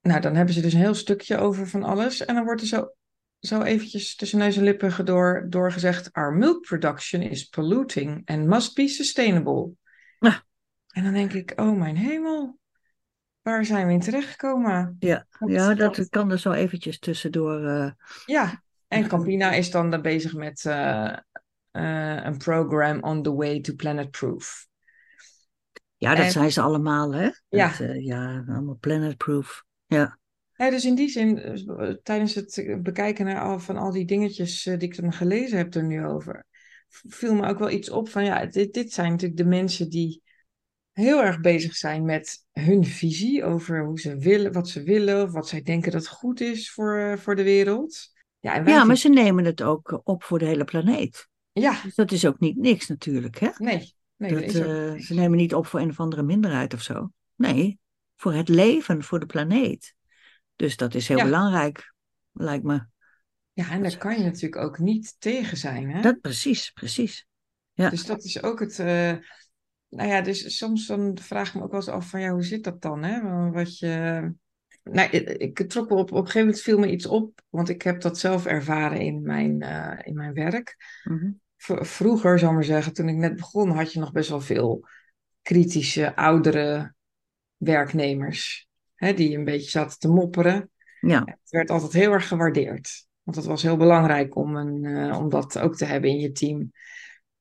nou 0.04 0.22
dan 0.22 0.36
hebben 0.36 0.54
ze 0.54 0.62
dus 0.62 0.74
een 0.74 0.80
heel 0.80 0.94
stukje 0.94 1.38
over 1.38 1.68
van 1.68 1.84
alles. 1.84 2.26
En 2.26 2.36
dan 2.36 2.44
wordt 2.44 2.62
er 2.62 2.68
zo, 2.68 2.94
zo 3.40 3.62
eventjes 3.62 4.16
tussen 4.16 4.40
neus 4.40 4.58
en 4.58 4.64
lippen 4.64 5.06
door, 5.06 5.46
doorgezegd, 5.50 6.14
our 6.14 6.34
milk 6.34 6.62
production 6.62 7.22
is 7.22 7.44
polluting 7.44 8.22
and 8.26 8.46
must 8.46 8.76
be 8.76 8.88
sustainable. 8.88 9.72
Ah. 10.20 10.38
En 10.88 11.04
dan 11.04 11.14
denk 11.14 11.34
ik, 11.34 11.54
oh 11.56 11.78
mijn 11.78 11.96
hemel, 11.96 12.60
waar 13.42 13.66
zijn 13.66 13.88
we 13.88 13.94
in 13.94 14.00
terechtgekomen? 14.00 14.96
Ja, 15.00 15.28
ja, 15.46 15.74
dat 15.74 16.10
kan 16.10 16.32
er 16.32 16.40
zo 16.40 16.52
eventjes 16.52 17.00
tussendoor. 17.00 17.66
eh, 17.66 17.92
ja, 18.26 18.64
en 18.88 19.08
Campina 19.08 19.52
is 19.52 19.72
dan, 19.72 19.90
dan 19.90 20.02
bezig 20.02 20.34
met 20.34 20.66
eh, 20.66 21.18
eh, 21.72 22.24
een 22.26 22.38
program 22.38 23.04
on 23.04 23.24
the 23.24 23.34
way 23.34 23.62
to 23.62 23.74
Planet 23.76 24.12
Proof. 24.12 24.68
ja, 25.96 26.16
dat 26.16 26.26
En- 26.26 26.32
zijn 26.32 26.52
ze 26.52 26.62
allemaal, 26.62 27.14
hè? 27.14 27.30
Ja. 27.50 27.68
Dat, 27.78 28.04
ja, 28.04 28.44
allemaal 28.48 28.78
planetproof. 28.80 29.64
Ja. 29.94 30.18
Ja, 30.56 30.70
dus 30.70 30.86
in 30.86 30.96
die 30.96 31.10
zin, 31.10 31.38
eh, 31.40 31.90
tijdens 32.04 32.36
het 32.36 32.80
bekijken 32.82 33.26
naar 33.26 33.42
al, 33.42 33.60
van 33.60 33.78
al 33.78 33.92
die 33.92 34.06
dingetjes 34.06 34.66
eh, 34.66 34.80
die 34.80 34.88
ik 34.88 35.02
dan 35.02 35.14
gelezen 35.14 35.58
heb 35.58 35.74
er 35.74 35.84
nu 35.84 36.06
over, 36.06 36.46
viel 36.90 37.34
me 37.34 37.48
ook 37.48 37.60
wel 37.60 37.70
iets 37.70 37.90
op 37.90 38.10
van 38.10 38.24
ja, 38.24 38.46
dit, 38.46 38.74
dit 38.74 38.94
zijn 38.94 39.12
natuurlijk 39.12 39.40
de 39.40 39.46
mensen 39.48 39.90
die 39.90 40.22
heel 40.94 41.24
erg 41.24 41.40
bezig 41.40 41.76
zijn 41.76 42.06
met 42.06 42.46
hun 42.52 42.86
visie 42.86 43.44
over 43.44 43.86
hoe 43.86 44.00
ze 44.00 44.18
willen, 44.18 44.52
wat 44.52 44.70
ze 44.70 44.84
willen, 44.84 45.24
of 45.24 45.32
wat 45.32 45.48
zij 45.48 45.62
denken 45.62 45.92
dat 45.92 46.08
goed 46.08 46.42
is 46.42 46.72
voor, 46.72 46.98
eh, 46.98 47.18
voor 47.18 47.36
de 47.36 47.44
wereld. 47.44 48.12
Ja, 48.40 48.56
ja, 48.56 48.84
maar 48.84 48.98
ze 48.98 49.10
nemen 49.10 49.46
het 49.46 49.62
ook 49.62 50.02
op 50.04 50.24
voor 50.24 50.40
de 50.40 50.46
hele 50.46 50.64
planeet. 50.64 51.28
ja, 51.52 51.82
Dus 51.84 51.96
dat 51.96 52.12
is 52.12 52.26
ook 52.26 52.40
niet 52.40 52.58
niks 52.58 52.88
natuurlijk, 52.88 53.40
hè? 53.40 53.50
nee, 53.58 53.94
nee, 54.16 54.32
dat 54.32 54.44
eh, 54.44 54.94
ze 55.00 55.14
nemen 55.14 55.38
niet 55.38 55.54
op 55.54 55.68
voor 55.68 55.80
een 55.80 55.90
of 55.90 56.00
andere 56.00 56.24
minderheid 56.24 56.74
of 56.74 56.82
zo. 56.82 57.12
Nee, 57.36 57.80
voor 58.24 58.34
het 58.34 58.50
leven, 58.50 59.04
voor 59.04 59.20
de 59.20 59.26
planeet. 59.26 59.96
Dus 60.56 60.78
dat 60.78 60.94
is 60.94 61.08
heel 61.08 61.18
Ja. 61.18 61.24
belangrijk, 61.24 61.94
lijkt 62.32 62.64
me. 62.64 62.86
Ja, 63.54 63.70
en 63.72 63.82
daar 63.84 63.98
kan 63.98 64.18
je 64.18 64.24
natuurlijk 64.24 64.62
ook 64.62 64.80
niet 64.80 65.16
tegen 65.20 65.58
zijn, 65.58 65.90
hè? 65.90 66.02
Dat, 66.02 66.22
precies, 66.22 66.72
precies. 66.72 67.28
Ja. 67.74 67.90
Dus 67.90 68.06
dat 68.06 68.24
is 68.24 68.44
ook 68.44 68.60
het. 68.60 68.80
eh, 68.80 69.14
nou 69.90 70.10
ja, 70.10 70.22
dus 70.22 70.58
soms 70.58 70.88
dan 70.88 71.18
vraag 71.22 71.48
ik 71.48 71.54
me 71.54 71.62
ook 71.64 71.72
wel 71.72 71.80
eens 71.80 71.90
af 71.90 72.10
van 72.10 72.22
ja, 72.22 72.32
hoe 72.32 72.44
zit 72.44 72.64
dat 72.64 72.82
dan? 72.82 73.04
Hè? 73.04 73.22
Wat 73.52 73.78
je. 73.80 74.34
Nou, 74.84 75.10
ik, 75.10 75.30
ik 75.30 75.70
trok 75.70 75.90
op, 75.90 76.00
op 76.00 76.12
een 76.12 76.18
gegeven 76.18 76.40
moment 76.40 76.62
viel 76.62 76.78
me 76.80 76.92
iets 76.92 77.06
op, 77.06 77.42
want 77.50 77.70
ik 77.70 77.82
heb 77.82 78.02
dat 78.02 78.20
zelf 78.20 78.46
ervaren 78.46 79.00
in 79.00 79.22
mijn, 79.22 79.62
eh, 79.62 80.00
in 80.08 80.16
mijn 80.16 80.34
werk. 80.34 80.76
Mhm. 81.04 81.32
Vroeger, 81.86 82.40
zal 82.40 82.50
ik 82.50 82.56
maar 82.56 82.64
zeggen, 82.64 82.94
toen 82.94 83.10
ik 83.10 83.16
net 83.16 83.36
begon, 83.36 83.70
had 83.70 83.94
je 83.94 84.00
nog 84.00 84.12
best 84.12 84.30
wel 84.30 84.42
veel 84.42 84.88
kritische, 85.42 86.16
oudere 86.16 86.94
werknemers. 87.64 88.68
Hè, 88.96 89.14
die 89.14 89.38
een 89.38 89.44
beetje 89.44 89.70
zaten 89.70 90.00
te 90.00 90.08
mopperen. 90.08 90.72
Ja, 91.00 91.20
Het 91.26 91.50
werd 91.50 91.70
altijd 91.70 91.94
heel 91.94 92.12
erg 92.12 92.28
gewaardeerd. 92.28 93.08
Want 93.24 93.38
het 93.38 93.46
was 93.46 93.62
heel 93.62 93.78
belangrijk 93.78 94.36
om, 94.36 94.56
een, 94.56 94.86
eh, 94.86 95.20
om 95.20 95.30
dat 95.30 95.60
ook 95.60 95.76
te 95.76 95.86
hebben 95.86 96.10
in 96.10 96.20
je 96.20 96.32
team. 96.32 96.72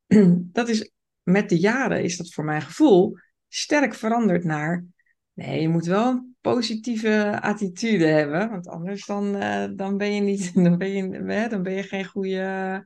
Dat 0.53 0.69
is, 0.69 0.91
met 1.23 1.49
de 1.49 1.59
jaren 1.59 2.03
is 2.03 2.17
dat 2.17 2.33
voor 2.33 2.45
mijn 2.45 2.63
gevoel 2.63 3.19
sterk 3.49 3.95
veranderd 3.95 4.45
naar... 4.45 4.85
Nee, 5.33 5.61
je 5.61 5.69
moet 5.69 5.87
wel 5.87 6.09
een 6.09 6.37
positieve 6.41 7.39
attitude 7.41 8.07
hebben. 8.07 8.51
Want 8.51 8.69
anders 8.69 9.07
dan, 9.07 9.37
eh, 9.37 9.69
dan 9.77 9.97
ben 9.97 10.15
je 10.15 10.21
niet... 10.21 10.55
Dan 10.65 10.79
ben 10.79 10.91
je, 10.91 11.49
dan 11.49 11.63
ben 11.63 11.73
je 11.73 11.83
geen 11.83 12.05
goede... 12.05 12.85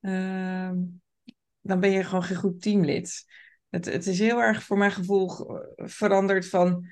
eh, 0.00 0.70
dan 1.60 1.80
ben 1.80 1.90
je 1.90 2.04
gewoon 2.04 2.22
geen 2.22 2.36
goed 2.36 2.62
teamlid. 2.62 3.24
Het, 3.70 3.84
het 3.84 4.06
is 4.06 4.18
heel 4.18 4.42
erg 4.42 4.62
voor 4.62 4.78
mijn 4.78 4.90
gevoel 4.92 5.28
ge- 5.28 5.72
veranderd 5.76 6.48
van 6.48 6.84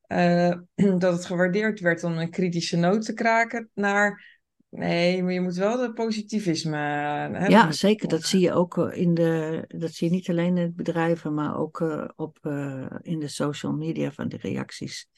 eh, 0.00 0.52
dat 0.98 1.12
het 1.12 1.24
gewaardeerd 1.24 1.80
werd 1.80 2.04
om 2.04 2.18
een 2.18 2.30
kritische 2.30 2.76
noot 2.76 3.04
te 3.04 3.12
kraken 3.12 3.70
naar 3.74 4.34
nee, 4.68 5.22
maar 5.22 5.32
je 5.32 5.40
moet 5.40 5.56
wel 5.56 5.76
de 5.76 5.92
positivisme. 5.92 6.76
Hè, 6.76 7.46
ja 7.46 7.72
zeker. 7.72 8.08
Dat 8.08 8.22
zie 8.22 8.40
je 8.40 8.52
ook 8.52 8.78
eh, 8.78 9.00
in 9.00 9.14
de. 9.14 9.64
Dat 9.68 9.92
zie 9.92 10.08
je 10.08 10.14
niet 10.14 10.28
alleen 10.28 10.56
in 10.56 10.62
het 10.62 10.76
bedrijven, 10.76 11.34
maar 11.34 11.58
ook 11.58 11.80
eh, 11.80 12.08
op, 12.16 12.38
eh, 12.40 12.86
in 13.02 13.18
de 13.18 13.28
social 13.28 13.72
media 13.72 14.12
van 14.12 14.28
de 14.28 14.36
reacties. 14.36 15.08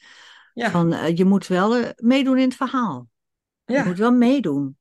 Ja, 0.53 0.69
Van 0.69 0.93
eh, 0.93 1.17
je 1.17 1.25
moet 1.25 1.47
wel 1.47 1.75
eh, 1.75 1.89
meedoen 1.95 2.37
in 2.37 2.43
het 2.47 2.55
verhaal. 2.55 3.07
Je 3.65 3.83
moet 3.85 3.97
wel 3.97 4.11
meedoen. 4.11 4.77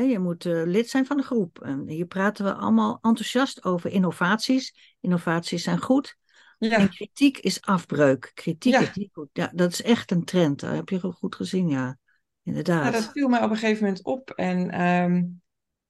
Je 0.00 0.18
moet 0.18 0.46
eh, 0.46 0.62
lid 0.64 0.88
zijn 0.90 1.06
van 1.06 1.16
de 1.16 1.22
groep. 1.22 1.60
En 1.62 1.88
hier 1.88 2.06
praten 2.06 2.44
we 2.44 2.54
allemaal 2.54 2.98
enthousiast 3.02 3.64
over 3.64 3.90
innovaties. 3.90 4.96
Innovaties 5.00 5.62
zijn 5.62 5.80
goed. 5.80 6.16
En 6.58 6.68
ja, 6.68 6.86
kritiek 6.86 7.38
is 7.38 7.62
afbreuk. 7.62 8.30
Kritiek 8.34 8.72
Ja. 8.72 8.80
is 8.80 8.94
niet 8.94 9.10
goed. 9.12 9.28
Ja, 9.32 9.50
dat 9.54 9.72
is 9.72 9.82
echt 9.82 10.10
een 10.10 10.24
trend. 10.24 10.60
Dat 10.60 10.74
heb 10.74 10.88
je 10.88 11.00
goed 11.00 11.34
gezien, 11.34 11.68
ja. 11.68 11.98
Inderdaad. 12.42 12.84
Ja, 12.84 12.90
dat 12.90 13.10
viel 13.12 13.28
mij 13.28 13.42
op 13.42 13.50
een 13.50 13.56
gegeven 13.56 13.84
moment 13.84 14.04
op. 14.04 14.30
En 14.30 14.70
ehm, 14.70 15.24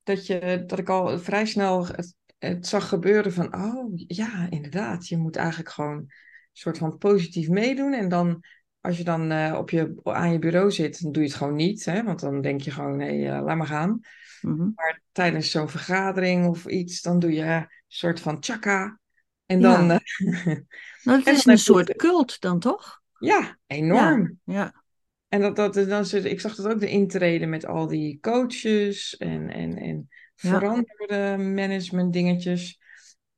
dat, 0.02 0.26
je, 0.26 0.64
dat 0.66 0.78
ik 0.78 0.88
al 0.88 1.18
vrij 1.18 1.46
snel 1.46 1.86
het, 1.86 2.14
het 2.38 2.66
zag 2.66 2.88
gebeuren 2.88 3.32
van, 3.32 3.54
oh 3.54 3.92
ja, 3.94 4.46
inderdaad, 4.50 5.08
je 5.08 5.18
moet 5.18 5.36
eigenlijk 5.36 5.70
gewoon 5.70 5.96
een 5.96 6.10
soort 6.52 6.78
van 6.78 6.98
positief 6.98 7.48
meedoen. 7.48 7.92
En 7.92 8.08
dan, 8.08 8.44
als 8.82 8.96
je 8.98 9.04
dan 9.04 9.30
eh, 9.30 9.54
op 9.58 9.70
je, 9.70 9.94
aan 10.02 10.32
je 10.32 10.38
bureau 10.38 10.70
zit, 10.70 11.02
dan 11.02 11.12
doe 11.12 11.22
je 11.22 11.28
het 11.28 11.38
gewoon 11.38 11.54
niet. 11.54 11.84
Hè? 11.84 12.02
Want 12.02 12.20
dan 12.20 12.40
denk 12.40 12.60
je 12.60 12.70
gewoon, 12.70 12.96
nee, 12.96 13.28
eh, 13.28 13.42
laat 13.44 13.56
maar 13.56 13.66
gaan. 13.66 14.00
Mhm. 14.40 14.68
Maar 14.74 15.00
tijdens 15.12 15.50
zo'n 15.50 15.68
vergadering 15.68 16.46
of 16.46 16.66
iets, 16.66 17.02
dan 17.02 17.18
doe 17.18 17.32
je 17.32 17.42
een 17.42 17.66
soort 17.88 18.20
van 18.20 18.40
tjaka. 18.40 18.98
En 19.46 19.60
Ja. 19.60 19.76
dan, 19.76 19.90
eh, 19.90 19.98
Nou, 21.04 21.18
het 21.18 21.26
is 21.36 21.42
dan 21.42 21.52
een 21.52 21.58
soort 21.58 21.88
het- 21.88 21.96
cult 21.96 22.40
dan 22.40 22.58
toch? 22.58 23.00
ja, 23.18 23.58
enorm. 23.66 24.38
Ja. 24.44 24.80
En 25.28 25.40
dat, 25.40 25.56
dat, 25.56 25.74
dan 25.74 26.06
zit, 26.06 26.24
ik 26.24 26.40
zag 26.40 26.54
dat 26.54 26.66
ook 26.72 26.80
de 26.80 26.88
intreden 26.90 27.48
met 27.48 27.66
al 27.66 27.86
die 27.86 28.18
coaches 28.20 29.16
en, 29.16 29.50
en, 29.50 29.76
en 29.76 30.08
Ja. 30.34 30.48
veranderde 30.50 31.36
management 31.38 32.12
dingetjes. 32.12 32.80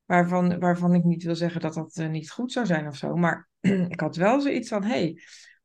Waarvan, 0.06 0.58
waarvan 0.58 0.94
ik 0.94 1.04
niet 1.04 1.22
wil 1.22 1.36
zeggen 1.36 1.60
dat 1.60 1.74
dat 1.74 1.96
eh, 1.96 2.08
niet 2.08 2.30
goed 2.30 2.52
zou 2.52 2.66
zijn 2.66 2.86
of 2.88 2.96
zo. 2.96 3.16
Maar 3.16 3.48
ik 3.88 4.00
had 4.00 4.16
wel 4.16 4.40
zoiets 4.40 4.68
van, 4.68 4.82
hey, 4.84 5.22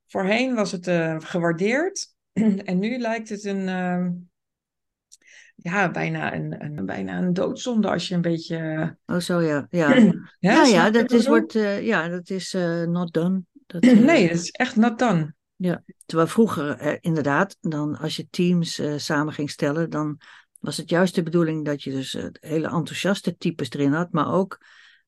voorheen 0.08 0.56
was 0.56 0.72
het 0.72 0.88
eh, 0.88 1.16
gewaardeerd. 1.20 2.14
en 2.66 2.80
nu 2.80 2.98
lijkt 2.98 3.30
het 3.30 3.44
een, 3.44 3.68
ehm, 3.68 4.10
ja, 5.56 5.92
bijna 5.92 6.34
een, 6.34 6.64
een, 6.64 6.86
bijna 6.86 7.18
een 7.18 7.34
doodzonde 7.34 7.90
als 7.90 8.08
je 8.08 8.16
een 8.16 8.22
beetje... 8.22 8.58
eh, 9.06 9.16
Oh, 9.16 9.22
zo 9.22 9.40
ja. 9.42 9.68
Ja, 9.70 9.90
hè, 9.94 10.12
ja, 10.40 10.54
snap 10.66 10.74
ja 10.74 10.90
dat 10.90 11.12
is, 11.12 11.28
wordt, 11.28 11.56
eh, 11.56 11.86
ja, 11.86 12.08
dat 12.08 12.30
is 12.30 12.54
eh, 12.54 12.84
not 12.84 13.14
done. 13.14 13.42
Dat, 13.68 13.84
eh, 13.84 14.00
Nee, 14.00 14.28
dat 14.28 14.38
is 14.38 14.50
echt 14.52 14.76
not 14.76 15.00
done. 15.00 15.34
Terwijl 16.06 16.28
vroeger, 16.30 16.78
eh, 16.78 16.98
inderdaad, 17.00 17.58
dan 17.62 17.98
als 17.98 18.16
je 18.16 18.28
teams 18.30 18.80
eh, 18.80 18.94
samen 18.98 19.34
ging 19.34 19.50
stellen, 19.50 19.90
dan 19.90 20.20
was 20.60 20.78
het 20.78 20.90
juist 20.90 21.16
de 21.16 21.24
bedoeling 21.24 21.66
dat 21.66 21.84
je 21.84 21.92
dus 21.92 22.16
eh, 22.16 22.26
hele 22.40 22.70
enthousiaste 22.70 23.38
types 23.38 23.70
erin 23.70 23.94
had, 23.94 24.12
maar 24.12 24.34
ook 24.34 24.58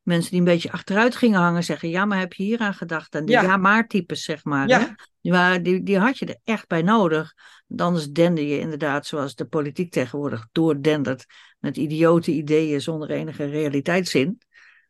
mensen 0.01 0.31
die 0.31 0.39
een 0.39 0.45
beetje 0.45 0.71
achteruit 0.71 1.15
gingen 1.15 1.39
hangen, 1.39 1.63
zeggen, 1.63 1.89
ja, 1.89 2.05
maar 2.05 2.19
heb 2.19 2.33
je 2.33 2.43
hier 2.43 2.59
aan 2.59 2.73
gedacht? 2.73 3.15
En 3.15 3.25
de 3.25 3.31
Ja. 3.31 3.41
ja, 3.41 3.57
maar 3.57 3.87
types, 3.87 4.23
zeg 4.23 4.43
maar. 4.43 4.67
Ja. 4.67 4.79
Hè? 4.79 4.87
Die, 5.21 5.61
die, 5.61 5.83
die 5.83 5.97
had 5.97 6.17
je 6.17 6.25
er 6.25 6.39
echt 6.43 6.67
bij 6.67 6.81
nodig. 6.81 7.33
Want 7.67 7.81
Anders 7.81 8.09
dende 8.09 8.47
je 8.47 8.59
inderdaad, 8.59 9.05
zoals 9.05 9.35
de 9.35 9.45
politiek 9.45 9.91
tegenwoordig 9.91 10.47
doordendert, 10.51 11.25
met 11.59 11.77
idiote 11.77 12.31
ideeën 12.31 12.81
zonder 12.81 13.09
enige 13.09 13.45
realiteitszin. 13.45 14.41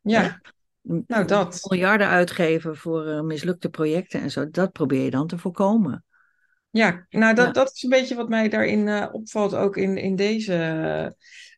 Ja, 0.02 0.40
nou 0.82 1.24
dat. 1.24 1.66
Miljarden 1.68 2.06
uitgeven 2.06 2.76
voor 2.76 3.06
eh, 3.06 3.20
mislukte 3.20 3.68
projecten 3.68 4.20
en 4.20 4.30
zo, 4.30 4.50
dat 4.50 4.72
probeer 4.72 5.04
je 5.04 5.10
dan 5.10 5.26
te 5.26 5.38
voorkomen. 5.38 6.04
Ja, 6.72 7.06
nou 7.10 7.34
dat, 7.34 7.46
Ja. 7.46 7.52
dat 7.52 7.72
is 7.74 7.82
een 7.82 7.90
beetje 7.90 8.14
wat 8.14 8.28
mij 8.28 8.48
daarin 8.48 8.88
eh, 8.88 9.08
opvalt, 9.12 9.54
ook 9.54 9.76
in, 9.76 9.96
in 9.96 10.16
deze. 10.16 10.54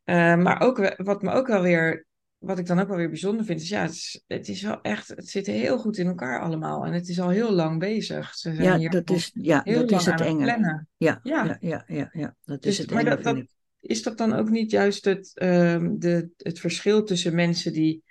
eh, 0.04 0.36
maar 0.36 0.60
ook 0.60 0.94
wat 0.96 1.22
me 1.22 1.30
ook 1.30 1.46
wel 1.46 1.62
weer, 1.62 2.06
wat 2.38 2.58
ik 2.58 2.66
dan 2.66 2.78
ook 2.78 2.88
wel 2.88 2.96
weer 2.96 3.08
bijzonder 3.08 3.44
vind, 3.44 3.60
is 3.60 3.68
ja, 3.68 3.82
het 3.82 3.90
is, 3.90 4.22
het 4.26 4.48
is 4.48 4.62
wel 4.62 4.80
echt, 4.80 5.08
het 5.08 5.28
zit 5.28 5.46
heel 5.46 5.78
goed 5.78 5.96
in 5.98 6.06
elkaar 6.06 6.40
allemaal. 6.40 6.84
En 6.84 6.92
het 6.92 7.08
is 7.08 7.20
al 7.20 7.28
heel 7.28 7.52
lang 7.52 7.78
bezig. 7.78 8.34
Ze 8.34 8.54
zijn 8.54 8.66
Ja, 8.66 8.76
hier 8.78 8.90
dat 8.90 9.10
is, 9.10 9.30
ja, 9.34 9.60
heel 9.64 9.80
dat 9.80 9.90
lang 9.90 10.00
is 10.00 10.06
het 10.06 10.20
enge. 10.20 10.44
plannen. 10.44 10.88
Ja, 10.96 11.20
Ja. 11.22 11.44
ja, 11.44 11.56
ja, 11.60 11.84
ja, 11.86 12.08
ja, 12.12 12.34
dat 12.44 12.64
is 12.64 12.76
Dus, 12.76 12.78
het 12.78 12.90
maar 12.90 13.04
enge, 13.04 13.10
dat, 13.10 13.22
vind 13.22 13.36
dat, 13.36 13.44
ik. 13.44 13.50
is 13.90 14.02
dat 14.02 14.18
dan 14.18 14.32
ook 14.32 14.50
niet 14.50 14.70
juist 14.70 15.04
het, 15.04 15.30
ehm, 15.34 15.98
de, 15.98 16.30
het 16.36 16.60
verschil 16.60 17.04
tussen 17.04 17.34
mensen 17.34 17.72
die 17.72 18.02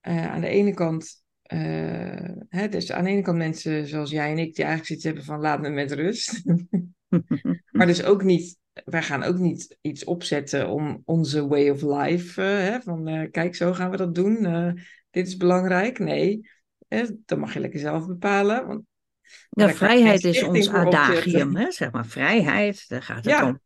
eh, 0.00 0.32
aan 0.32 0.40
de 0.40 0.48
ene 0.48 0.74
kant, 0.74 1.22
eh, 1.50 2.28
hè, 2.48 2.68
dus 2.68 2.92
aan 2.92 3.04
de 3.04 3.10
ene 3.10 3.22
kant 3.22 3.38
mensen 3.38 3.86
zoals 3.86 4.10
jij 4.10 4.30
en 4.30 4.38
ik, 4.38 4.54
die 4.54 4.64
eigenlijk 4.64 4.86
zoiets 4.86 5.04
hebben 5.04 5.24
van 5.24 5.40
laat 5.40 5.60
me 5.60 5.68
met 5.68 5.92
rust. 5.92 6.42
Maar 7.70 7.86
dus 7.86 8.04
ook 8.04 8.22
niet, 8.22 8.58
wij 8.84 9.02
gaan 9.02 9.22
ook 9.22 9.38
niet 9.38 9.78
iets 9.80 10.04
opzetten 10.04 10.68
om 10.68 11.02
onze 11.04 11.46
way 11.46 11.68
of 11.68 11.82
life, 11.82 12.42
eh, 12.42 12.48
hè, 12.48 12.80
van 12.80 13.08
eh, 13.08 13.30
kijk, 13.30 13.54
zo 13.54 13.72
gaan 13.72 13.90
we 13.90 13.96
dat 13.96 14.14
doen, 14.14 14.42
dit 15.10 15.26
is 15.26 15.36
belangrijk. 15.36 15.98
Nee, 15.98 16.50
eh, 16.88 17.08
dat 17.24 17.38
mag 17.38 17.52
je 17.54 17.60
lekker 17.60 17.80
zelf 17.80 18.06
bepalen. 18.06 18.66
Want, 18.66 18.82
Ja, 19.50 19.68
vrijheid 19.68 20.24
is 20.24 20.42
ons 20.42 20.68
adagium, 20.68 21.56
hè? 21.56 21.70
zeg 21.70 21.90
maar. 21.90 22.06
Vrijheid, 22.06 22.88
daar 22.88 23.02
gaat 23.02 23.16
het 23.16 23.24
Ja. 23.24 23.46
om. 23.46 23.60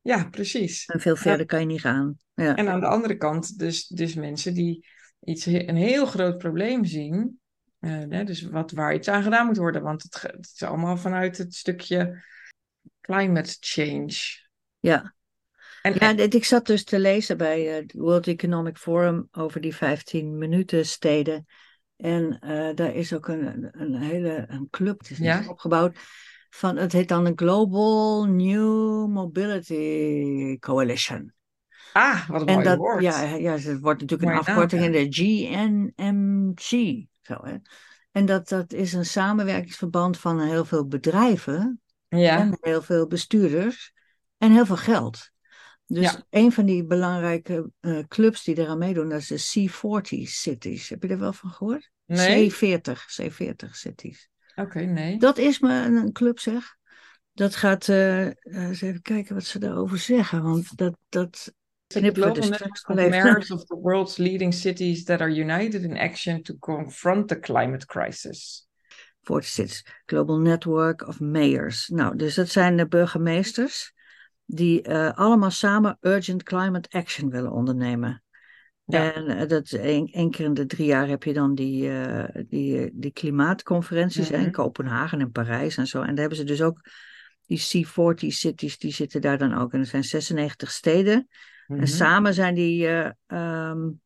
Ja, 0.00 0.28
precies. 0.30 0.86
En 0.86 1.00
veel 1.00 1.16
verder 1.16 1.46
kan 1.46 1.60
je 1.60 1.66
niet 1.66 1.80
gaan. 1.80 2.18
Ja, 2.34 2.56
En 2.56 2.68
aan 2.68 2.80
de 2.80 2.86
andere 2.86 3.16
kant, 3.16 3.58
dus, 3.58 3.86
dus 3.86 4.14
mensen 4.14 4.54
die 4.54 4.86
iets, 5.24 5.46
een 5.46 5.76
heel 5.76 6.06
groot 6.06 6.38
probleem 6.38 6.84
zien, 6.84 7.40
eh, 7.78 8.24
dus 8.26 8.42
wat, 8.42 8.70
waar 8.70 8.94
iets 8.94 9.08
aan 9.08 9.22
gedaan 9.22 9.46
moet 9.46 9.56
worden, 9.56 9.82
want 9.82 10.02
het, 10.02 10.22
het 10.22 10.50
is 10.54 10.62
allemaal 10.62 10.96
vanuit 10.96 11.38
het 11.38 11.54
stukje 11.54 12.24
climate 13.00 13.56
change. 13.60 14.14
ja. 14.80 15.14
En, 15.82 15.94
ja 15.98 16.24
ik 16.24 16.44
zat 16.44 16.66
dus 16.66 16.84
te 16.84 16.98
lezen 16.98 17.36
bij 17.36 17.68
eh, 17.68 17.74
het 17.74 17.92
World 17.92 18.26
Economic 18.26 18.76
Forum 18.76 19.28
over 19.32 19.60
die 19.60 19.74
15 19.74 20.38
minuten 20.38 20.86
steden. 20.86 21.46
En 21.96 22.38
eh, 22.38 22.74
daar 22.74 22.94
is 22.94 23.12
ook 23.12 23.28
een, 23.28 23.68
een 23.70 23.94
hele 23.94 24.44
een 24.48 24.68
club, 24.70 24.98
het 24.98 25.10
is 25.10 25.18
niet 25.18 25.26
Ja. 25.26 25.44
opgebouwd, 25.48 25.98
van, 26.50 26.76
het 26.76 26.92
heet 26.92 27.08
dan 27.08 27.26
een 27.26 27.38
Global 27.38 28.24
New 28.24 29.06
Mobility 29.08 30.58
Coalition. 30.58 31.32
Ah, 31.92 32.28
wat 32.28 32.40
een 32.40 32.46
En 32.46 32.54
mooi 32.54 32.66
dat, 32.66 32.78
woord. 32.78 33.02
ja, 33.02 33.22
ja, 33.22 33.52
het 33.52 33.80
wordt 33.80 34.00
natuurlijk 34.00 34.22
een 34.22 34.36
naam, 34.36 34.38
afkorting 34.38 34.82
in 34.84 34.92
de 34.92 35.06
GNMG. 35.10 37.04
Zo, 37.20 37.38
hè. 37.42 37.56
En 38.10 38.26
dat, 38.26 38.48
dat 38.48 38.72
is 38.72 38.92
een 38.92 39.04
samenwerkingsverband 39.06 40.18
van 40.18 40.40
heel 40.40 40.64
veel 40.64 40.86
bedrijven 40.86 41.80
Ja, 42.08 42.38
en 42.38 42.58
heel 42.60 42.82
veel 42.82 43.06
bestuurders 43.06 43.92
en 44.38 44.52
heel 44.52 44.66
veel 44.66 44.76
geld. 44.76 45.30
Dus 45.86 46.12
Ja. 46.12 46.26
een 46.30 46.52
van 46.52 46.66
die 46.66 46.84
belangrijke 46.84 47.70
eh, 47.80 47.98
clubs 48.08 48.44
die 48.44 48.58
eraan 48.58 48.78
meedoen, 48.78 49.08
dat 49.08 49.30
is 49.30 49.52
de 49.54 49.68
C40 49.70 50.22
cities. 50.22 50.88
Heb 50.88 51.02
je 51.02 51.08
er 51.08 51.18
wel 51.18 51.32
van 51.32 51.50
gehoord? 51.50 51.90
nee? 52.06 52.50
C40, 52.50 53.20
C40 53.20 53.70
cities. 53.70 54.28
Oké, 54.54 54.80
nee. 54.80 55.18
Dat 55.18 55.38
is 55.38 55.58
me 55.58 55.84
een, 55.84 55.94
een 55.96 56.12
club, 56.12 56.38
zeg. 56.38 56.76
Dat 57.32 57.56
gaat, 57.56 57.88
eh, 57.88 58.26
eens 58.42 58.80
even 58.80 59.02
kijken 59.02 59.34
wat 59.34 59.44
ze 59.44 59.58
daarover 59.58 59.98
zeggen, 59.98 60.42
want 60.42 60.76
dat, 60.76 60.96
dat 61.08 61.54
We 61.94 62.12
global 62.12 62.48
network 62.48 62.88
of 62.88 62.96
mayors 62.96 63.50
of 63.50 63.64
the 63.64 63.76
world's 63.76 64.16
leading 64.16 64.52
cities 64.52 65.04
that 65.04 65.20
are 65.20 65.30
united 65.30 65.82
in 65.82 65.96
action 65.96 66.42
to 66.42 66.54
confront 66.58 67.28
the 67.28 67.38
climate 67.38 67.86
crisis. 67.86 68.66
40 69.22 69.46
cities, 69.46 69.84
Global 70.06 70.38
Network 70.38 71.06
of 71.08 71.20
Mayors. 71.20 71.88
Nou, 71.88 72.16
dus 72.16 72.34
dat 72.34 72.48
zijn 72.48 72.76
de 72.76 72.88
burgemeesters 72.88 73.92
die 74.44 74.82
eh, 74.82 75.12
allemaal 75.12 75.50
samen 75.50 75.98
urgent 76.00 76.42
climate 76.42 76.88
action 76.90 77.30
willen 77.30 77.52
ondernemen. 77.52 78.22
Ja. 78.84 79.12
En 79.12 79.30
uh, 79.30 79.48
dat 79.48 79.70
één, 79.70 80.30
keer 80.30 80.44
in 80.44 80.54
de 80.54 80.66
drie 80.66 80.86
jaar 80.86 81.08
heb 81.08 81.22
je 81.22 81.32
dan 81.32 81.54
die, 81.54 81.88
uh, 81.88 82.24
die, 82.48 82.90
die 82.92 83.12
klimaatconferenties 83.12 84.30
Mhm. 84.30 84.40
in 84.40 84.50
Kopenhagen 84.50 85.20
en 85.20 85.30
Parijs 85.30 85.76
en 85.76 85.86
zo. 85.86 86.00
En 86.00 86.08
daar 86.08 86.18
hebben 86.18 86.38
ze 86.38 86.44
dus 86.44 86.62
ook 86.62 86.80
die 87.46 87.58
C40 87.58 88.26
cities, 88.26 88.78
die 88.78 88.92
zitten 88.92 89.20
daar 89.20 89.38
dan 89.38 89.54
ook. 89.54 89.72
En 89.72 89.80
er 89.80 89.86
zijn 89.86 90.04
96 90.04 90.70
steden. 90.70 91.28
Mhm. 91.66 91.80
En 91.80 91.88
samen 91.88 92.34
zijn 92.34 92.54
die 92.54 92.88
uh, 92.88 93.10
um, 93.26 94.00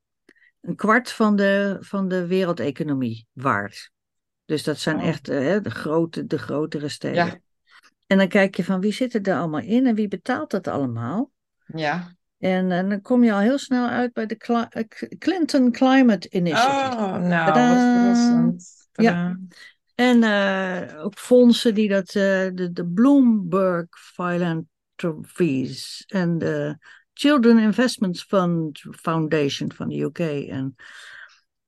een 0.61 0.77
kwart 0.77 1.13
van 1.13 1.37
de, 1.37 1.77
van 1.81 2.09
de 2.09 2.27
wereldeconomie 2.27 3.27
waard. 3.33 3.91
Dus 4.45 4.63
dat 4.63 4.79
zijn 4.79 4.97
Oh. 4.97 5.07
echt 5.07 5.31
uh, 5.31 5.57
de, 5.63 5.71
grote, 5.71 6.27
de 6.27 6.39
grotere 6.39 6.89
steden. 6.89 7.27
Ja. 7.27 7.39
En 8.07 8.19
dan 8.19 8.29
kijk 8.29 8.57
je 8.57 8.65
van 8.65 8.81
wie 8.81 8.93
zit 8.93 9.27
er 9.27 9.35
allemaal 9.35 9.61
in 9.61 9.87
en 9.87 9.95
wie 9.95 10.09
betaalt 10.09 10.51
dat 10.51 10.69
allemaal. 10.69 11.31
Ja. 11.67 12.15
En, 12.39 12.71
en 12.71 12.89
dan 12.89 13.01
kom 13.01 13.25
je 13.25 13.33
al 13.33 13.39
heel 13.39 13.59
snel 13.59 13.89
uit 13.89 14.13
bij 14.13 14.27
de 14.27 14.37
Cli 14.37 14.67
Clinton 15.19 15.73
Climate 15.73 16.29
Initiative. 16.31 16.97
Oh, 16.97 17.17
nou, 17.17 18.53
wat. 18.53 18.89
Ja. 18.93 19.39
En 19.95 20.23
uh, 20.23 21.05
ook 21.05 21.19
fondsen 21.19 21.75
die 21.75 21.89
dat, 21.89 22.07
uh, 22.07 22.13
de, 22.53 22.71
de 22.73 22.87
Bloomberg 22.87 23.87
Philanthropies 23.91 26.05
en 26.07 26.39
de 26.39 26.79
Children 27.19 27.59
Investments 27.59 28.23
Fund 28.23 28.85
Foundation 28.91 29.73
van 29.73 29.89
de 29.89 30.01
UK 30.01 30.19
en 30.49 30.77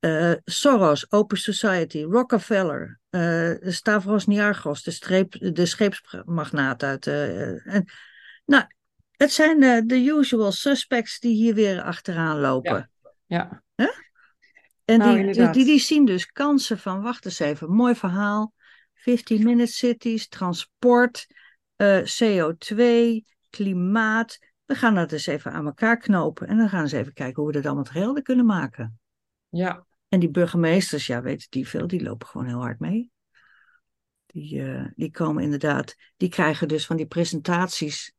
uh, 0.00 0.34
Soros, 0.44 1.10
Open 1.12 1.38
Society, 1.38 2.02
Rockefeller, 2.02 3.00
uh, 3.10 3.54
Stavros 3.60 4.26
Niarchos, 4.26 4.82
de, 4.82 4.90
streep, 4.90 5.54
de 5.54 5.66
scheepsmagnaat 5.66 6.82
uit. 6.82 7.06
Uh, 7.06 7.66
en, 7.66 7.84
nou, 8.44 8.64
het 9.10 9.32
zijn 9.32 9.86
de 9.86 10.04
usual 10.04 10.52
suspects 10.52 11.20
die 11.20 11.34
hier 11.34 11.54
weer 11.54 11.82
achteraan 11.82 12.38
lopen. 12.38 12.90
Ja. 13.26 13.62
Huh? 13.76 13.88
En 14.84 14.98
Nou, 14.98 15.22
die, 15.22 15.32
die, 15.32 15.50
die, 15.50 15.64
die 15.64 15.80
zien 15.80 16.04
dus 16.04 16.26
kansen 16.26 16.78
van, 16.78 17.02
wacht 17.02 17.24
eens 17.24 17.38
even, 17.38 17.70
mooi 17.70 17.94
verhaal. 17.94 18.52
15-minute 18.98 19.72
cities, 19.72 20.28
transport, 20.28 21.26
uh, 21.76 21.98
CO2, 21.98 22.82
klimaat. 23.50 24.38
We 24.68 24.74
gaan 24.74 24.94
dat 24.94 25.12
eens 25.12 25.26
even 25.26 25.52
aan 25.52 25.66
elkaar 25.66 25.98
knopen. 25.98 26.46
En 26.48 26.56
dan 26.56 26.68
gaan 26.68 26.82
eens 26.82 26.92
even 26.92 27.12
kijken 27.12 27.42
hoe 27.42 27.46
we 27.46 27.56
dat 27.56 27.66
allemaal 27.66 27.84
te 27.84 27.98
helder 27.98 28.22
kunnen 28.22 28.46
maken. 28.46 28.98
Ja. 29.48 29.86
En 30.08 30.20
die 30.20 30.30
burgemeesters, 30.30 31.06
ja, 31.06 31.22
weten 31.22 31.46
die 31.50 31.68
veel, 31.68 31.86
die 31.86 32.02
lopen 32.02 32.26
gewoon 32.26 32.46
heel 32.46 32.60
hard 32.60 32.78
mee. 32.78 33.10
Die, 34.26 34.60
uh, 34.60 34.86
die 34.94 35.10
komen 35.10 35.42
inderdaad, 35.42 35.94
die 36.16 36.28
krijgen 36.28 36.68
dus 36.68 36.86
van 36.86 36.96
die 36.96 37.06
presentaties 37.06 38.14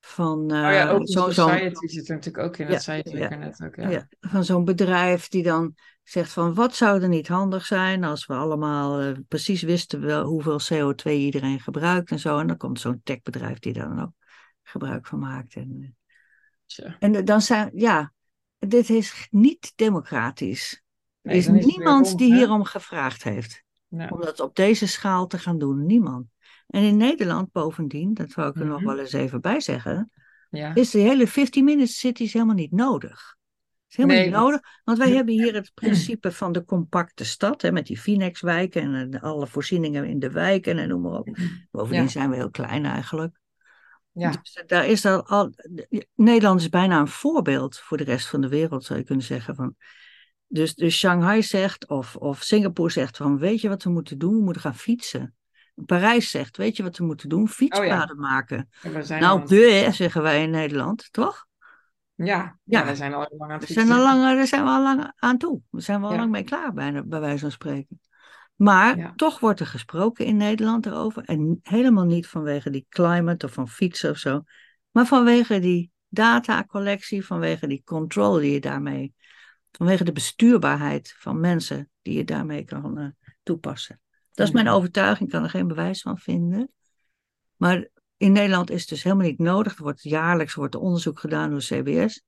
van 0.00 0.38
uh, 0.52 0.56
oh 0.56 0.72
ja, 0.72 0.90
Open 0.90 1.06
zo'n 1.06 1.32
Society 1.32 1.86
zit 1.86 2.08
er 2.08 2.14
natuurlijk 2.14 2.44
ook 2.44 2.56
in. 2.56 2.66
Ja, 2.66 2.72
dat 2.72 2.82
zei 2.82 3.02
je 3.04 3.16
ja, 3.16 3.34
net 3.34 3.62
ook. 3.64 3.76
Ja. 3.76 3.88
ja, 3.88 4.08
van 4.20 4.44
zo'n 4.44 4.64
bedrijf 4.64 5.28
die 5.28 5.42
dan 5.42 5.74
zegt 6.02 6.32
van 6.32 6.54
wat 6.54 6.74
zou 6.74 7.02
er 7.02 7.08
niet 7.08 7.28
handig 7.28 7.66
zijn 7.66 8.04
als 8.04 8.26
we 8.26 8.34
allemaal 8.34 9.02
uh, 9.02 9.16
precies 9.28 9.62
wisten 9.62 10.00
wel 10.00 10.24
hoeveel 10.24 10.60
CO2 10.60 11.10
iedereen 11.10 11.60
gebruikt 11.60 12.10
en 12.10 12.18
zo. 12.18 12.38
En 12.38 12.46
dan 12.46 12.56
komt 12.56 12.80
zo'n 12.80 13.00
techbedrijf 13.04 13.58
die 13.58 13.72
dan 13.72 14.00
ook 14.02 14.12
gebruik 14.70 15.06
van 15.06 15.18
maakt. 15.18 15.54
En, 15.54 15.96
Tja. 16.66 16.96
en 16.98 17.24
dan 17.24 17.40
zijn, 17.42 17.70
ja, 17.74 18.12
dit 18.58 18.90
is 18.90 19.28
niet 19.30 19.72
democratisch. 19.76 20.82
Nee, 21.22 21.34
er 21.46 21.56
is 21.56 21.64
niemand 21.66 22.18
die 22.18 22.34
hierom 22.34 22.64
gevraagd 22.64 23.22
heeft. 23.22 23.62
Ja. 23.88 24.08
Om 24.08 24.20
dat 24.20 24.40
op 24.40 24.56
deze 24.56 24.86
schaal 24.86 25.26
te 25.26 25.38
gaan 25.38 25.58
doen. 25.58 25.86
Niemand. 25.86 26.26
En 26.66 26.82
in 26.82 26.96
Nederland 26.96 27.52
bovendien, 27.52 28.14
dat 28.14 28.34
wou 28.34 28.48
ik 28.50 28.56
er 28.56 28.66
nog 28.66 28.78
Mhm. 28.80 28.86
wel 28.86 28.98
eens 28.98 29.12
even 29.12 29.40
bij 29.40 29.60
zeggen, 29.60 30.10
Ja. 30.50 30.74
is 30.74 30.90
de 30.90 30.98
hele 30.98 31.26
15-minute 31.26 31.92
cities 31.92 32.32
helemaal 32.32 32.54
niet 32.54 32.72
nodig. 32.72 33.38
is 33.88 33.96
helemaal 33.96 34.16
Nee, 34.18 34.26
niet 34.26 34.34
want- 34.34 34.46
nodig, 34.50 34.80
want 34.84 34.98
wij 34.98 35.10
hebben 35.10 35.34
hier 35.34 35.54
het 35.54 35.70
principe 35.80 36.32
van 36.32 36.52
de 36.52 36.64
compacte 36.64 37.24
stad, 37.24 37.62
hè, 37.62 37.72
met 37.72 37.86
die 37.86 37.98
Finex-wijken 37.98 38.94
en 38.94 39.10
eh, 39.14 39.22
alle 39.22 39.46
voorzieningen 39.46 40.04
in 40.04 40.18
de 40.18 40.30
wijken 40.30 40.78
en 40.78 40.88
noem 40.88 41.00
maar 41.02 41.12
op. 41.18 41.36
Bovendien 41.70 42.02
Ja. 42.02 42.08
zijn 42.08 42.30
we 42.30 42.36
heel 42.36 42.50
klein 42.50 42.84
eigenlijk. 42.84 43.38
Ja. 44.12 44.30
Dus 44.30 44.62
daar 44.66 44.86
is 44.86 45.06
al, 45.06 45.26
al, 45.26 45.52
Nederland 46.14 46.60
is 46.60 46.68
bijna 46.68 46.98
een 47.00 47.08
voorbeeld 47.08 47.78
voor 47.78 47.96
de 47.96 48.04
rest 48.04 48.26
van 48.28 48.40
de 48.40 48.48
wereld, 48.48 48.84
zou 48.84 48.98
je 48.98 49.04
kunnen 49.04 49.24
zeggen. 49.24 49.54
Van, 49.54 49.74
dus, 50.46 50.74
dus 50.74 50.98
Shanghai 50.98 51.42
zegt, 51.42 51.88
of, 51.88 52.16
of 52.16 52.42
Singapore 52.42 52.90
zegt 52.90 53.16
van, 53.16 53.38
weet 53.38 53.60
je 53.60 53.68
wat 53.68 53.82
we 53.82 53.90
moeten 53.90 54.18
doen? 54.18 54.36
We 54.36 54.42
moeten 54.42 54.62
gaan 54.62 54.74
fietsen. 54.74 55.34
Parijs 55.86 56.30
zegt, 56.30 56.56
weet 56.56 56.76
je 56.76 56.82
wat 56.82 56.96
we 56.96 57.04
moeten 57.04 57.28
doen? 57.28 57.48
Fietspaden 57.48 58.18
maken. 58.18 58.68
Ja, 58.82 58.90
we 58.90 59.14
Nou, 59.18 59.40
al- 59.40 59.46
de, 59.46 59.88
zeggen 59.92 60.22
wij 60.22 60.42
in 60.42 60.50
Nederland, 60.50 61.08
toch? 61.10 61.46
Ja, 62.14 62.58
Ja. 62.64 62.86
we 62.86 62.96
zijn 62.96 63.14
al 63.14 63.26
lang 63.38 63.50
aan 63.52 63.58
het 63.58 63.66
We 63.68 63.72
zijn 63.72 63.86
fietsen. 63.86 64.06
al 64.06 64.14
lang, 64.20 64.36
daar 64.36 64.46
zijn 64.46 64.64
we 64.64 64.70
al 64.70 64.82
lang 64.82 65.12
aan 65.16 65.38
toe. 65.38 65.60
We 65.70 65.80
zijn 65.80 66.00
wel 66.00 66.10
Ja. 66.12 66.16
lang 66.16 66.30
mee 66.30 66.44
klaar, 66.44 66.72
bijna, 66.72 67.02
bij 67.02 67.20
wijze 67.20 67.38
van 67.38 67.50
spreken. 67.50 68.00
Maar 68.60 68.96
Ja. 68.98 69.12
toch 69.16 69.40
wordt 69.40 69.60
er 69.60 69.66
gesproken 69.66 70.24
in 70.24 70.36
Nederland 70.36 70.86
erover. 70.86 71.24
En 71.24 71.58
helemaal 71.62 72.04
niet 72.04 72.26
vanwege 72.26 72.70
die 72.70 72.86
climate 72.88 73.46
of 73.46 73.52
van 73.52 73.68
fietsen 73.68 74.10
of 74.10 74.16
zo. 74.16 74.42
Maar 74.90 75.06
vanwege 75.06 75.58
die 75.58 75.90
datacollectie, 76.08 77.26
vanwege 77.26 77.66
die 77.66 77.82
controle 77.84 78.40
die 78.40 78.52
je 78.52 78.60
daarmee. 78.60 79.14
Vanwege 79.70 80.04
de 80.04 80.12
bestuurbaarheid 80.12 81.14
van 81.18 81.40
mensen 81.40 81.90
die 82.02 82.16
je 82.16 82.24
daarmee 82.24 82.64
kan 82.64 82.98
eh, 82.98 83.06
toepassen. 83.42 84.00
Dat 84.32 84.46
is 84.46 84.52
mijn 84.52 84.68
overtuiging, 84.68 85.28
ik 85.28 85.34
kan 85.34 85.44
er 85.44 85.50
geen 85.50 85.68
bewijs 85.68 86.02
van 86.02 86.18
vinden. 86.18 86.70
Maar 87.56 87.88
in 88.16 88.32
Nederland 88.32 88.70
is 88.70 88.80
het 88.80 88.88
dus 88.88 89.02
helemaal 89.02 89.26
niet 89.26 89.38
nodig. 89.38 89.76
Er 89.76 89.82
wordt 89.82 90.02
jaarlijks 90.02 90.54
wordt 90.54 90.74
er 90.74 90.80
onderzoek 90.80 91.20
gedaan 91.20 91.50
door 91.50 91.60
CBS. 91.60 92.22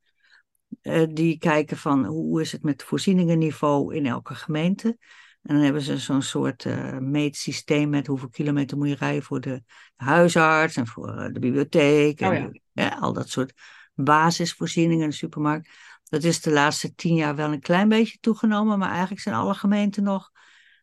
Eh, 0.81 1.07
die 1.11 1.39
kijken 1.39 1.77
van 1.77 2.05
hoe 2.05 2.41
is 2.41 2.53
het 2.53 2.63
met 2.63 2.83
voorzieningenniveau 2.83 3.95
in 3.95 4.07
elke 4.07 4.35
gemeente. 4.35 4.99
En 5.43 5.55
dan 5.55 5.65
hebben 5.65 5.83
ze 5.83 5.99
zo'n 5.99 6.23
soort 6.23 6.65
eh, 6.65 6.99
meetsysteem 6.99 7.89
met 7.91 8.07
hoeveel 8.07 8.29
kilometer 8.29 8.77
moet 8.77 8.89
je 8.89 8.95
rijden 8.95 9.23
voor 9.23 9.41
de 9.41 9.63
huisarts 9.97 10.77
en 10.77 10.87
voor 10.87 11.17
eh, 11.17 11.33
de 11.33 11.41
bibliotheek. 11.41 12.21
En 12.21 12.29
Oh 12.47 12.53
ja. 12.73 12.89
ja, 12.89 12.89
al 12.89 13.13
dat 13.13 13.29
soort 13.29 13.53
basisvoorzieningen 13.95 15.05
in 15.05 15.11
de 15.11 15.15
supermarkt. 15.15 15.69
Dat 16.05 16.23
is 16.23 16.41
de 16.41 16.51
laatste 16.51 16.95
tien 16.95 17.15
jaar 17.15 17.37
wel 17.37 17.53
een 17.53 17.61
klein 17.61 17.89
beetje 17.89 18.19
toegenomen, 18.21 18.79
maar 18.79 18.91
eigenlijk 18.91 19.21
zijn 19.21 19.35
alle 19.35 19.55
gemeenten 19.55 20.03
nog 20.03 20.31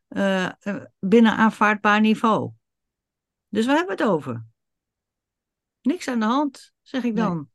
eh, 0.08 0.50
binnen 1.00 1.36
aanvaardbaar 1.36 2.00
niveau. 2.02 2.52
Dus 3.50 3.66
waar 3.66 3.76
hebben 3.76 3.98
we 3.98 4.04
het 4.04 4.12
over? 4.12 4.46
Niks 5.82 6.08
aan 6.08 6.20
de 6.20 6.26
hand, 6.26 6.74
zeg 6.82 7.04
ik 7.04 7.14
Nee. 7.14 7.24
dan. 7.24 7.50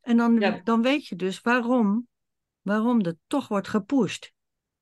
En 0.00 0.16
dan, 0.16 0.40
Ja. 0.40 0.60
dan 0.64 0.82
weet 0.82 1.06
je 1.06 1.16
dus 1.16 1.40
waarom, 1.40 2.08
waarom 2.60 3.00
er 3.00 3.16
toch 3.26 3.48
wordt 3.48 3.68
gepusht. 3.68 4.32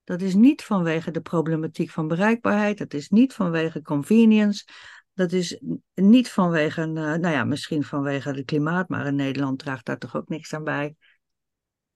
Dat 0.04 0.20
is 0.20 0.34
niet 0.34 0.62
vanwege 0.62 1.10
de 1.10 1.20
problematiek 1.20 1.90
van 1.90 2.08
bereikbaarheid, 2.08 2.78
dat 2.78 2.94
is 2.94 3.08
niet 3.08 3.32
vanwege 3.32 3.82
convenience, 3.82 4.64
dat 5.20 5.32
is 5.32 5.60
niet 5.94 6.30
vanwege, 6.30 6.82
eh, 6.82 6.88
nou 6.92 7.28
ja, 7.28 7.44
misschien 7.44 7.84
vanwege 7.84 8.30
het 8.30 8.44
klimaat, 8.44 8.88
maar 8.88 9.06
in 9.06 9.14
Nederland 9.14 9.58
draagt 9.58 9.86
daar 9.86 9.98
toch 9.98 10.16
ook 10.16 10.28
niks 10.28 10.54
aan 10.54 10.64
bij. 10.64 10.94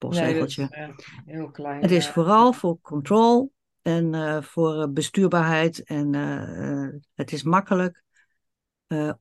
Nee, 0.08 0.44
is 0.44 0.58
eh, 0.58 0.88
heel 1.24 1.50
klein. 1.50 1.82
Het 1.82 1.90
is 1.90 2.08
vooral 2.08 2.52
voor 2.52 2.80
control 2.80 3.52
en 3.82 4.14
eh, 4.14 4.42
voor 4.42 4.92
bestuurbaarheid. 4.92 5.82
En 5.82 6.12
het 7.14 7.32
is 7.32 7.42
makkelijk 7.42 8.02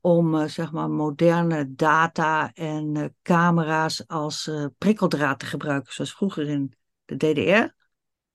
om 0.02 0.48
zeg 0.48 0.72
maar 0.72 0.89
moderne 0.89 1.74
data 1.76 2.52
en 2.54 3.15
camera's 3.22 4.08
als 4.08 4.52
prikkeldraad 4.78 5.39
te 5.39 5.46
gebruiken. 5.46 5.93
Zoals 5.93 6.13
vroeger 6.13 6.48
in 6.48 6.74
de 7.06 7.17
DDR. 7.17 7.83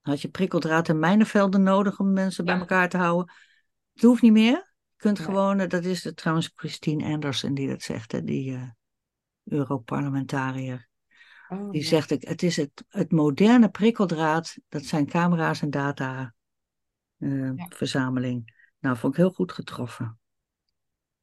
Had 0.00 0.20
je 0.22 0.28
prikkeldraad 0.28 0.88
en 0.88 0.98
mijnenvelden 0.98 1.62
nodig 1.62 1.98
om 1.98 2.12
mensen 2.12 2.44
bij 2.44 2.58
elkaar 2.58 2.88
te 2.88 2.96
houden. 2.96 3.34
Het 3.92 4.02
hoeft 4.02 4.22
niet 4.22 4.32
meer. 4.32 4.52
Je 4.52 5.04
kunt 5.04 5.18
gewoon, 5.18 5.60
eh, 5.60 5.68
dat 5.68 5.84
is 5.84 6.02
de, 6.02 6.14
trouwens 6.14 6.50
Christine 6.54 7.04
Anderson 7.12 7.54
die 7.54 7.68
dat 7.68 7.82
zegt, 7.82 8.12
hè, 8.12 8.24
die 8.24 8.54
eh 8.54 8.68
Europarlementariër. 9.44 10.88
oh, 11.48 11.70
Die 11.70 11.82
ja. 11.82 11.88
zegt, 11.88 12.10
het 12.10 12.42
is 12.42 12.56
het, 12.56 12.84
het 12.88 13.10
moderne 13.12 13.68
prikkeldraad, 13.68 14.56
dat 14.68 14.84
zijn 14.84 15.06
camera's 15.06 15.62
en 15.62 15.70
data 15.70 16.34
Ja. 17.16 17.54
verzameling. 17.68 18.56
Nou, 18.78 18.96
vond 18.96 19.12
ik 19.12 19.18
heel 19.18 19.30
goed 19.30 19.52
getroffen. 19.52 20.18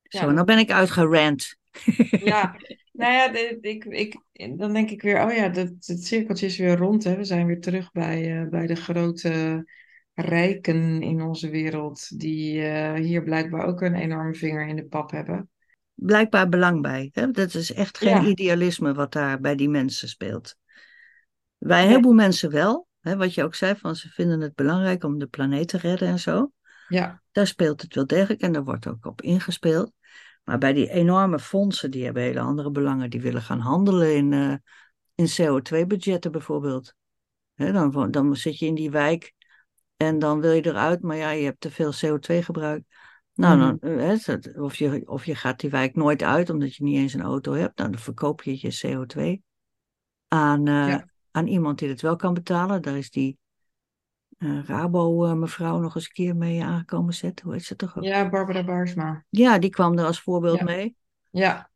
Zo, 0.04 0.32
nou 0.32 0.46
ben 0.46 0.58
ik 0.58 0.72
uitgerand. 0.72 1.58
Ja, 2.10 2.56
nou 2.98 3.14
ja, 3.14 3.28
de- 3.28 3.58
ik, 3.62 3.86
ik, 3.86 4.20
dan 4.58 4.74
denk 4.74 4.90
ik 4.90 5.02
weer, 5.02 5.26
oh 5.26 5.34
ja, 5.34 5.50
dat, 5.50 5.68
het 5.80 6.04
cirkeltje 6.04 6.46
is 6.46 6.58
weer 6.58 6.78
rond. 6.78 7.04
Hè. 7.04 7.16
We 7.16 7.24
zijn 7.24 7.46
weer 7.46 7.60
terug 7.62 7.92
bij, 7.92 8.42
eh, 8.42 8.50
bij 8.50 8.68
de 8.68 8.76
grote 8.76 9.64
rijken 10.14 11.02
in 11.02 11.22
onze 11.22 11.50
wereld, 11.50 12.20
die 12.20 12.62
eh, 12.62 12.94
hier 12.94 13.24
blijkbaar 13.24 13.66
ook 13.66 13.82
een 13.82 13.96
enorme 13.96 14.34
vinger 14.36 14.68
in 14.68 14.76
de 14.76 14.86
pap 14.86 15.12
hebben. 15.12 15.50
Blijkbaar 15.94 16.50
belang 16.50 16.82
bij. 16.82 17.10
Hè? 17.14 17.32
Dat 17.32 17.54
is 17.54 17.74
echt 17.74 17.98
geen 17.98 18.22
Ja. 18.22 18.28
idealisme 18.28 18.94
wat 18.94 19.12
daar 19.12 19.40
bij 19.40 19.56
die 19.56 19.70
mensen 19.70 20.08
speelt. 20.08 20.56
Bij 21.58 21.78
een 21.78 21.84
Nee. 21.84 21.90
heleboel 21.90 22.14
mensen 22.14 22.52
wel. 22.52 22.88
Hè? 23.00 23.16
Wat 23.16 23.34
je 23.34 23.44
ook 23.44 23.56
zei, 23.56 23.76
van 23.76 23.96
ze 23.96 24.10
vinden 24.10 24.42
het 24.42 24.56
belangrijk 24.56 25.04
om 25.04 25.20
de 25.20 25.28
planeet 25.28 25.68
te 25.68 25.78
redden 25.78 26.08
en 26.08 26.20
zo. 26.20 26.52
Ja, 26.88 27.22
Daar 27.32 27.48
speelt 27.48 27.82
het 27.82 27.96
wel 27.96 28.08
degelijk 28.08 28.42
en 28.42 28.52
daar 28.52 28.64
wordt 28.64 28.88
ook 28.88 29.06
op 29.06 29.22
ingespeeld. 29.22 29.92
Maar 30.46 30.58
bij 30.58 30.74
die 30.74 30.90
enorme 30.90 31.40
fondsen, 31.40 31.92
die 31.92 32.04
hebben 32.04 32.24
hele 32.24 32.40
andere 32.40 32.72
belangen. 32.72 33.10
Die 33.10 33.22
willen 33.22 33.42
gaan 33.42 33.60
handelen 33.60 34.16
in, 34.16 34.34
eh, 34.34 34.56
in 35.16 35.28
CO2-budgetten 35.28 36.32
bijvoorbeeld. 36.32 36.94
Hè, 37.54 37.72
dan, 37.72 38.12
dan 38.12 38.36
zit 38.36 38.60
je 38.60 38.66
in 38.66 38.76
die 38.76 38.92
wijk 38.92 39.34
en 39.98 40.20
dan 40.20 40.42
wil 40.42 40.52
je 40.52 40.66
eruit, 40.66 41.02
maar 41.02 41.16
ja, 41.18 41.30
je 41.30 41.44
hebt 41.44 41.62
te 41.62 41.72
veel 41.72 41.92
CO2 41.94 42.44
gebruikt. 42.44 42.86
Nou, 43.34 43.58
Mhm. 43.58 43.78
dan, 43.80 44.00
eh, 44.00 44.64
of, 44.64 44.76
je, 44.76 45.02
of 45.06 45.26
je 45.26 45.36
gaat 45.36 45.60
die 45.60 45.70
wijk 45.70 45.96
nooit 45.96 46.24
uit 46.24 46.50
omdat 46.50 46.76
je 46.76 46.84
niet 46.84 46.98
eens 46.98 47.14
een 47.14 47.22
auto 47.22 47.54
hebt. 47.54 47.78
Nou, 47.78 47.92
dan 47.92 48.00
verkoop 48.00 48.42
je 48.44 48.58
je 48.60 48.78
CO2 48.82 49.42
aan, 50.28 50.68
eh, 50.68 50.88
Ja. 50.88 51.10
aan 51.32 51.48
iemand 51.48 51.80
die 51.80 51.90
het 51.90 52.02
wel 52.02 52.16
kan 52.16 52.34
betalen. 52.34 52.82
Daar 52.82 52.98
is 52.98 53.10
die 53.10 53.38
eh, 54.38 54.64
Rabo-mevrouw 54.66 55.80
nog 55.80 55.96
eens 55.96 56.04
een 56.06 56.12
keer 56.14 56.36
mee 56.36 56.64
aangekomen 56.64 57.14
zetten. 57.14 57.46
Hoe 57.46 57.54
heet 57.56 57.64
ze 57.66 57.76
toch 57.76 57.98
ook? 57.98 58.04
Ja, 58.04 58.30
Barbara 58.30 58.64
Baarsma. 58.64 59.26
Ja, 59.30 59.60
die 59.60 59.70
kwam 59.70 59.98
er 59.98 60.06
als 60.06 60.22
voorbeeld 60.22 60.58
Ja. 60.58 60.64
mee. 60.64 60.96
Ja. 61.30 61.70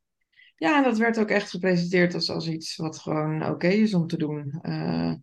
Ja, 0.56 0.78
en 0.78 0.84
dat 0.84 0.98
werd 0.98 1.20
ook 1.20 1.30
echt 1.30 1.50
gepresenteerd 1.50 2.14
als, 2.14 2.30
als 2.30 2.48
iets 2.48 2.76
wat 2.76 2.98
gewoon 3.00 3.46
oké 3.46 3.68
is 3.68 3.94
om 3.94 4.08
te 4.08 4.18
doen. 4.18 4.60
Eh, 4.62 5.14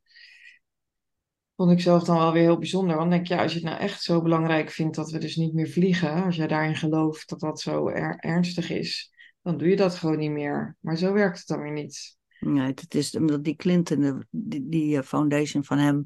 vond 1.56 1.70
ik 1.70 1.80
zelf 1.80 2.04
dan 2.04 2.16
wel 2.18 2.32
weer 2.32 2.42
heel 2.42 2.58
bijzonder. 2.58 2.96
Want 2.96 3.10
denk 3.10 3.26
ja, 3.26 3.42
als 3.42 3.52
je 3.52 3.58
het 3.58 3.68
nou 3.68 3.80
echt 3.80 4.02
zo 4.02 4.22
belangrijk 4.22 4.70
vindt 4.70 4.96
dat 4.96 5.10
we 5.10 5.18
dus 5.18 5.36
niet 5.36 5.54
meer 5.54 5.68
vliegen, 5.68 6.24
als 6.24 6.36
jij 6.36 6.46
daarin 6.46 6.76
gelooft 6.76 7.28
dat 7.28 7.40
dat 7.40 7.60
zo 7.60 7.88
er- 7.88 8.16
ernstig 8.18 8.70
is, 8.70 9.12
dan 9.42 9.58
doe 9.58 9.68
je 9.68 9.76
dat 9.76 9.94
gewoon 9.94 10.18
niet 10.18 10.30
meer. 10.30 10.76
Maar 10.80 10.96
zo 10.96 11.12
werkt 11.12 11.38
het 11.38 11.46
dan 11.46 11.60
weer 11.60 11.72
niet. 11.72 12.16
Nee, 12.40 12.66
het 12.66 12.94
is 12.94 13.16
omdat 13.16 13.44
die 13.44 13.56
Clinton, 13.56 14.24
die, 14.30 14.68
die 14.68 14.96
eh, 14.96 15.02
foundation 15.02 15.64
van 15.64 15.78
hem, 15.78 16.04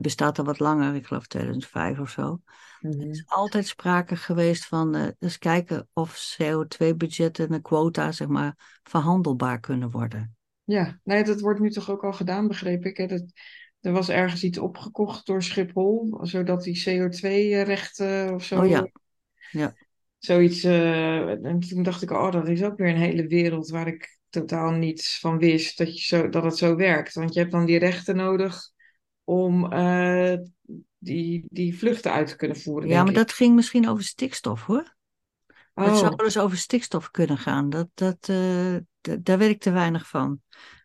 bestaat 0.00 0.38
al 0.38 0.44
wat 0.44 0.58
langer, 0.58 0.94
ik 0.94 1.06
geloof 1.06 1.26
2005 1.26 1.98
of 1.98 2.10
zo. 2.10 2.40
Mhm. 2.80 3.00
Er 3.00 3.08
is 3.08 3.24
altijd 3.26 3.66
sprake 3.66 4.16
geweest 4.16 4.66
van 4.66 4.94
eh 4.94 5.08
eens 5.18 5.38
kijken 5.38 5.88
of 5.92 6.36
CO2-budgetten 6.38 7.48
en 7.48 7.62
quota, 7.62 8.12
zeg 8.12 8.28
maar, 8.28 8.80
verhandelbaar 8.82 9.60
kunnen 9.60 9.90
worden. 9.90 10.34
Ja, 10.64 11.00
nee, 11.04 11.24
dat 11.24 11.40
wordt 11.40 11.60
nu 11.60 11.70
toch 11.70 11.90
ook 11.90 12.04
al 12.04 12.12
gedaan, 12.12 12.48
begreep 12.48 12.84
ik. 12.84 12.96
Hè? 12.96 13.06
Dat, 13.06 13.22
er 13.80 13.92
was 13.92 14.08
ergens 14.08 14.44
iets 14.44 14.58
opgekocht 14.58 15.26
door 15.26 15.42
Schiphol, 15.42 16.18
zodat 16.22 16.62
die 16.62 16.82
CO2-rechten 16.88 18.34
of 18.34 18.44
zo. 18.44 18.60
Oh 18.60 18.68
ja. 18.68 18.90
Ja. 19.50 19.74
Zoiets. 20.18 20.62
eh, 20.64 21.44
en 21.44 21.60
toen 21.60 21.82
dacht 21.82 22.02
ik, 22.02 22.10
oh, 22.10 22.32
dat 22.32 22.48
is 22.48 22.62
ook 22.62 22.76
weer 22.76 22.88
een 22.88 22.96
hele 22.96 23.26
wereld 23.26 23.68
waar 23.68 23.86
ik 23.86 24.18
totaal 24.28 24.70
niets 24.70 25.18
van 25.18 25.38
wist 25.38 25.78
dat, 25.78 25.98
je 25.98 26.04
zo, 26.04 26.28
dat 26.28 26.44
het 26.44 26.56
zo 26.56 26.76
werkt. 26.76 27.14
Want 27.14 27.34
je 27.34 27.40
hebt 27.40 27.52
dan 27.52 27.64
die 27.64 27.78
rechten 27.78 28.16
nodig 28.16 28.69
om 29.30 29.72
eh, 29.72 30.38
die, 30.98 31.44
die 31.48 31.78
vluchten 31.78 32.12
uit 32.12 32.28
te 32.28 32.36
kunnen 32.36 32.56
voeren. 32.56 32.88
Ja, 32.88 33.00
maar 33.02 33.10
ik. 33.10 33.16
dat 33.16 33.32
ging 33.32 33.54
misschien 33.54 33.88
over 33.88 34.04
stikstof 34.04 34.62
hoor. 34.66 34.96
Het 35.74 35.88
Oh, 35.88 35.96
zou 35.96 36.14
wel 36.16 36.24
eens 36.24 36.38
over 36.38 36.56
stikstof 36.56 37.10
kunnen 37.10 37.38
gaan. 37.38 37.70
Dat, 37.70 37.88
dat, 37.94 38.28
eh, 38.28 38.76
daar 39.20 39.38
weet 39.38 39.50
ik 39.50 39.60
te 39.60 39.70
weinig 39.70 40.08
van. 40.08 40.40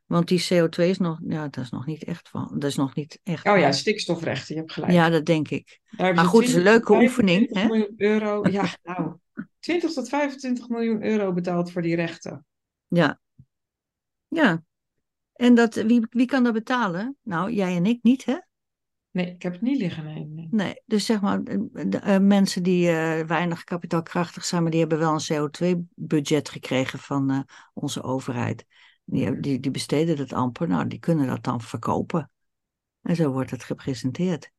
Want 0.05 0.27
die 0.27 0.39
CO2 0.53 0.83
is 0.83 0.97
nog, 0.97 1.19
ja, 1.27 1.47
dat 1.47 1.63
is 1.63 1.69
nog 1.69 1.85
niet 1.85 2.03
echt 2.03 2.29
van. 2.29 2.51
Dat 2.53 2.69
is 2.69 2.75
nog 2.75 2.95
niet 2.95 3.19
echt. 3.23 3.45
oh 3.47 3.57
ja, 3.57 3.63
van- 3.63 3.73
stikstofrechten, 3.73 4.55
je 4.55 4.61
hebt 4.61 4.73
gelijk. 4.73 4.91
ja, 4.91 5.09
dat 5.09 5.25
denk 5.25 5.49
ik. 5.49 5.79
Daar 5.97 6.13
Maar 6.13 6.25
goed, 6.25 6.39
het 6.41 6.49
is 6.49 6.55
een 6.55 6.61
20 6.61 6.87
leuke 6.87 7.03
oefening, 7.03 7.47
25 7.51 7.61
hè? 7.61 7.67
miljoen 7.67 7.93
euro. 7.97 8.49
Ja, 8.49 8.65
nou, 8.83 9.15
20 9.59 9.93
tot 9.93 10.09
25 10.09 10.69
miljoen 10.69 11.03
euro 11.03 11.33
betaald 11.33 11.71
voor 11.71 11.81
die 11.81 11.95
rechten. 11.95 12.45
Ja. 12.87 13.19
Ja. 14.27 14.63
En 15.35 15.55
dat, 15.55 15.75
wie, 15.75 16.07
wie 16.09 16.25
kan 16.25 16.43
dat 16.43 16.53
betalen? 16.53 17.17
Nou, 17.21 17.51
jij 17.51 17.75
en 17.75 17.85
ik 17.85 17.99
niet, 18.03 18.25
hè? 18.25 18.35
Nee, 19.11 19.29
ik 19.29 19.41
heb 19.41 19.51
het 19.53 19.61
niet 19.61 19.77
liggen. 19.77 20.03
Nee, 20.03 20.25
nee. 20.25 20.47
Nee, 20.51 20.81
dus 20.85 21.05
zeg 21.05 21.21
maar, 21.21 21.43
de, 21.43 21.97
eh, 22.03 22.17
mensen 22.19 22.63
die 22.63 22.89
eh, 22.89 23.25
weinig 23.27 23.63
kapitaalkrachtig 23.63 24.45
zijn, 24.45 24.61
maar 24.61 24.71
die 24.71 24.79
hebben 24.79 24.99
wel 24.99 25.13
een 25.13 25.33
CO2-budget 25.33 26.49
gekregen 26.49 26.99
van 26.99 27.29
eh, 27.29 27.39
onze 27.73 28.03
overheid. 28.03 28.65
Die, 29.03 29.39
die, 29.39 29.59
die 29.59 29.71
besteden 29.71 30.17
dat 30.17 30.33
amper, 30.33 30.67
nou, 30.67 30.87
die 30.87 30.99
kunnen 30.99 31.27
dat 31.27 31.43
dan 31.43 31.61
verkopen. 31.61 32.31
En 33.01 33.15
zo 33.15 33.31
wordt 33.31 33.51
het 33.51 33.63
gepresenteerd. 33.63 34.51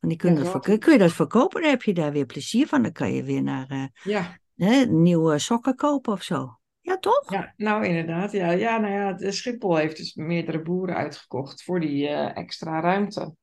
En 0.00 0.08
die 0.08 0.18
kunnen 0.18 0.38
Ja, 0.38 0.44
dat 0.44 0.52
zo 0.52 0.60
verko- 0.60 0.78
kun 0.78 0.92
je 0.92 0.98
dat 0.98 1.12
verkopen, 1.12 1.60
dan 1.60 1.70
heb 1.70 1.82
je 1.82 1.94
daar 1.94 2.12
weer 2.12 2.26
plezier 2.26 2.66
van. 2.66 2.82
Dan 2.82 2.92
kan 2.92 3.12
je 3.12 3.22
weer 3.22 3.42
naar 3.42 3.90
Ja, 4.02 4.38
hè, 4.56 4.84
nieuwe 4.84 5.38
sokken 5.38 5.74
kopen 5.76 6.12
of 6.12 6.22
zo. 6.22 6.58
Ja, 6.84 6.98
toch? 6.98 7.32
ja, 7.32 7.54
nou 7.56 7.84
inderdaad. 7.86 8.32
Ja, 8.32 8.50
ja, 8.50 8.78
nou 8.78 8.92
ja, 8.92 9.12
de 9.12 9.32
Schiphol 9.32 9.76
heeft 9.76 9.96
dus 9.96 10.14
meerdere 10.14 10.62
boeren 10.62 10.96
uitgekocht 10.96 11.62
voor 11.62 11.80
die 11.80 12.08
eh, 12.08 12.36
extra 12.36 12.80
ruimte. 12.80 13.34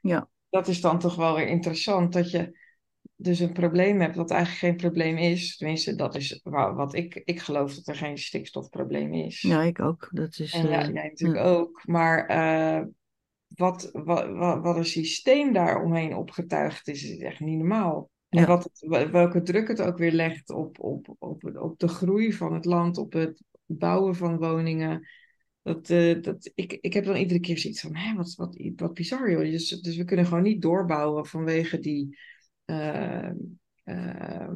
Ja. 0.00 0.28
Dat 0.48 0.68
is 0.68 0.80
dan 0.80 0.98
toch 0.98 1.16
wel 1.16 1.34
weer 1.34 1.46
interessant 1.46 2.12
dat 2.12 2.30
je 2.30 2.58
dus 3.16 3.38
een 3.38 3.52
probleem 3.52 4.00
hebt 4.00 4.14
dat 4.14 4.30
eigenlijk 4.30 4.60
geen 4.60 4.76
probleem 4.76 5.16
is. 5.16 5.56
Tenminste, 5.56 5.94
dat 5.94 6.14
is 6.14 6.40
wa- 6.42 6.74
wat 6.74 6.94
ik, 6.94 7.22
ik 7.24 7.40
geloof 7.40 7.74
dat 7.74 7.86
er 7.86 7.96
geen 7.96 8.18
stikstofprobleem 8.18 9.14
is. 9.14 9.40
Ja, 9.40 9.62
ik 9.62 9.80
ook. 9.80 10.08
Dat 10.10 10.38
is, 10.38 10.52
En 10.52 10.68
ja, 10.68 10.80
eh, 10.80 10.92
jij 10.92 11.08
natuurlijk 11.08 11.44
ook. 11.44 11.82
Maar 11.86 12.26
eh, 12.26 12.84
wat, 13.48 13.90
wat, 13.92 14.28
wat, 14.28 14.62
wat 14.62 14.76
een 14.76 14.84
systeem 14.84 15.52
daar 15.52 15.82
omheen 15.82 16.16
opgetuigd 16.16 16.88
is, 16.88 17.04
is 17.04 17.18
echt 17.18 17.40
niet 17.40 17.58
normaal. 17.58 18.10
En 18.34 18.40
Ja. 18.40 18.46
wat 18.46 18.64
het- 18.64 19.10
welke 19.10 19.42
druk 19.42 19.68
het 19.68 19.80
ook 19.82 19.98
weer 19.98 20.12
legt 20.12 20.50
op, 20.50 20.80
op, 20.80 21.14
op, 21.18 21.44
op 21.56 21.78
de 21.78 21.88
groei 21.88 22.32
van 22.32 22.54
het 22.54 22.64
land, 22.64 22.98
op 22.98 23.12
het 23.12 23.42
bouwen 23.66 24.14
van 24.16 24.38
woningen. 24.38 25.08
Dat, 25.62 25.90
eh, 25.90 26.22
dat, 26.22 26.50
ik, 26.54 26.78
ik 26.80 26.92
heb 26.92 27.04
dan 27.04 27.16
iedere 27.16 27.40
keer 27.40 27.58
zoiets 27.58 27.80
van, 27.80 27.94
hè, 27.96 28.14
wat, 28.14 28.34
wat, 28.34 28.58
wat 28.76 28.94
bizar 28.94 29.30
joh. 29.30 29.40
Dus, 29.40 29.68
dus 29.68 29.96
we 29.96 30.04
kunnen 30.04 30.26
gewoon 30.26 30.42
niet 30.42 30.62
doorbouwen 30.62 31.26
vanwege 31.26 31.78
die 31.78 32.18
eh, 32.64 33.30
eh, 33.84 34.50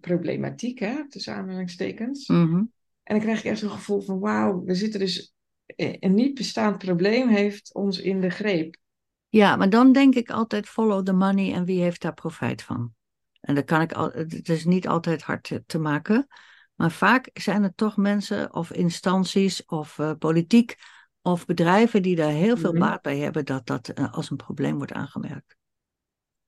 problematiek, 0.00 0.78
hè, 0.78 1.08
tussen 1.08 1.34
aanhalingstekens. 1.34 2.28
mhm. 2.28 2.64
En 3.02 3.14
dan 3.14 3.20
krijg 3.20 3.38
ik 3.38 3.44
echt 3.44 3.58
zo'n 3.58 3.70
gevoel 3.70 4.00
van, 4.00 4.18
wauw, 4.18 4.64
we 4.64 4.74
zitten 4.74 5.00
dus, 5.00 5.34
een 5.76 6.14
niet 6.14 6.34
bestaand 6.34 6.78
probleem 6.78 7.28
heeft 7.28 7.74
ons 7.74 8.00
in 8.00 8.20
de 8.20 8.30
greep. 8.30 8.76
Ja, 9.28 9.56
maar 9.56 9.70
dan 9.70 9.92
denk 9.92 10.14
ik 10.14 10.30
altijd 10.30 10.68
follow 10.68 11.04
the 11.04 11.12
money 11.12 11.52
en 11.52 11.64
wie 11.64 11.80
heeft 11.80 12.02
daar 12.02 12.14
profijt 12.14 12.62
van? 12.62 12.94
En 13.46 13.54
dat 13.54 13.64
kan 13.64 13.80
ik 13.80 13.92
al, 13.92 14.10
het 14.12 14.48
is 14.48 14.64
niet 14.64 14.88
altijd 14.88 15.22
hard 15.22 15.60
te, 15.66 15.78
maken, 15.78 16.26
maar 16.74 16.90
vaak 16.90 17.30
zijn 17.32 17.62
het 17.62 17.76
toch 17.76 17.96
mensen 17.96 18.54
of 18.54 18.72
instanties 18.72 19.64
of 19.64 19.98
eh, 19.98 20.12
politiek 20.18 20.74
of 21.22 21.44
bedrijven 21.46 22.02
die 22.02 22.16
daar 22.16 22.30
heel 22.30 22.56
veel 22.56 22.70
Mhm. 22.72 22.80
baat 22.80 23.02
bij 23.02 23.18
hebben 23.18 23.44
dat 23.44 23.66
dat 23.66 23.88
eh, 23.88 24.12
als 24.12 24.30
een 24.30 24.36
probleem 24.36 24.76
wordt 24.76 24.92
aangemerkt. 24.92 25.56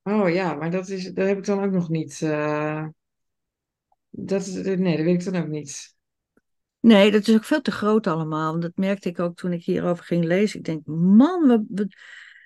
Oh 0.02 0.30
ja, 0.30 0.54
maar 0.54 0.70
dat, 0.70 0.88
is, 0.88 1.12
dat 1.12 1.26
heb 1.26 1.38
ik 1.38 1.44
dan 1.44 1.62
ook 1.64 1.72
nog 1.72 1.88
niet. 1.88 2.22
eh, 2.22 2.87
dat, 4.11 4.46
nee, 4.46 4.96
dat 4.96 5.04
weet 5.06 5.26
ik 5.26 5.32
dan 5.32 5.42
ook 5.42 5.48
niet. 5.48 5.96
Nee, 6.80 7.11
dat 7.11 7.28
is 7.28 7.34
ook 7.34 7.44
veel 7.44 7.61
te 7.62 7.70
groot 7.70 8.06
allemaal. 8.06 8.50
Want 8.50 8.62
dat 8.62 8.76
merkte 8.76 9.08
ik 9.08 9.18
ook 9.18 9.37
toen 9.37 9.52
ik 9.52 9.64
hierover 9.64 10.04
ging 10.04 10.24
lezen. 10.24 10.58
Ik 10.58 10.64
denk, 10.64 10.87
man, 10.87 11.46
we, 11.46 11.64
we- 11.68 11.88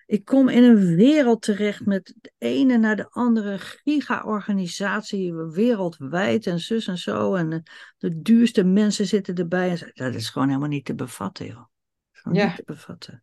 ik 0.06 0.24
kom 0.24 0.48
in 0.48 0.62
een 0.62 0.96
wereld 0.96 1.42
terecht 1.42 1.86
met 1.86 2.14
de 2.20 2.32
ene 2.38 2.78
naar 2.78 2.96
de 2.96 3.10
andere 3.10 3.58
giga-organisatie 3.58 5.34
wereldwijd 5.34 6.46
en 6.46 6.58
zus 6.58 6.86
en 6.86 6.98
zo. 6.98 7.34
En 7.34 7.62
de, 7.98 8.22
duurste 8.22 8.64
mensen 8.64 9.06
zitten 9.06 9.34
erbij. 9.34 9.70
En 9.70 9.90
dat 9.94 10.14
is 10.14 10.28
gewoon 10.30 10.48
helemaal 10.48 10.68
niet 10.68 10.84
te 10.84 10.94
bevatten, 10.94 11.46
joh. 11.46 11.64
Gewoon 12.12 12.38
Ja. 12.38 12.46
niet 12.46 12.56
te 12.56 12.62
bevatten. 12.64 13.22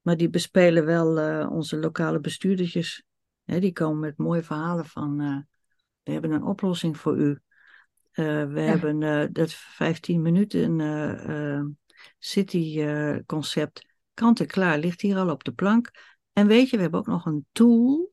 Maar 0.00 0.16
die 0.16 0.30
bespelen 0.30 0.84
wel 0.84 1.18
eh, 1.18 1.50
onze 1.50 1.78
lokale 1.78 2.20
bestuurdertjes. 2.20 3.04
Hè, 3.44 3.60
die 3.60 3.72
komen 3.72 4.00
met 4.00 4.16
mooie 4.18 4.42
verhalen 4.42 4.86
van, 4.86 5.20
eh, 5.20 5.38
we 6.02 6.12
hebben 6.12 6.30
een 6.30 6.44
oplossing 6.44 6.96
voor 6.96 7.18
u. 7.18 7.38
Eh, 8.12 8.44
we 8.44 8.60
hebben 8.60 9.32
dat 9.32 9.52
15 9.52 10.22
minuten 10.22 11.76
city 12.18 12.84
concept 13.26 13.95
kant 14.16 14.40
en 14.40 14.46
klaar, 14.46 14.78
ligt 14.78 15.00
hier 15.00 15.16
al 15.16 15.30
op 15.30 15.44
de 15.44 15.52
plank. 15.52 15.90
En 16.32 16.46
weet 16.46 16.70
je, 16.70 16.76
we 16.76 16.82
hebben 16.82 17.00
ook 17.00 17.06
nog 17.06 17.26
een 17.26 17.46
tool, 17.52 18.12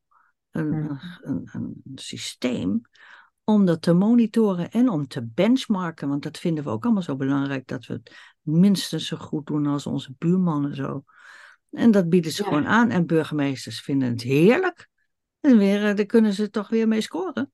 een, 0.51 0.67
Mhm. 0.69 0.95
een, 1.21 1.49
een, 1.51 1.81
een 1.83 1.91
systeem, 1.95 2.81
om 3.43 3.65
dat 3.65 3.81
te 3.81 3.93
monitoren 3.93 4.71
en 4.71 4.89
om 4.89 5.07
te 5.07 5.25
benchmarken. 5.25 6.09
Want 6.09 6.23
dat 6.23 6.37
vinden 6.37 6.63
we 6.63 6.69
ook 6.69 6.83
allemaal 6.83 7.01
zo 7.01 7.15
belangrijk, 7.15 7.67
dat 7.67 7.85
we 7.85 7.93
het 7.93 8.15
minstens 8.41 9.07
zo 9.07 9.17
goed 9.17 9.45
doen 9.45 9.67
als 9.67 9.85
onze 9.85 10.13
buurman 10.17 10.65
en 10.65 10.75
zo. 10.75 11.03
En 11.69 11.91
dat 11.91 12.09
bieden 12.09 12.31
ze 12.31 12.41
Ja. 12.43 12.47
gewoon 12.47 12.67
aan. 12.67 12.89
En 12.89 13.05
burgemeesters 13.05 13.81
vinden 13.81 14.09
het 14.09 14.21
heerlijk. 14.21 14.89
En 15.39 15.57
weer, 15.57 15.89
eh, 15.89 15.95
daar 15.95 16.05
kunnen 16.05 16.33
ze 16.33 16.49
toch 16.49 16.69
weer 16.69 16.87
mee 16.87 17.01
scoren. 17.01 17.51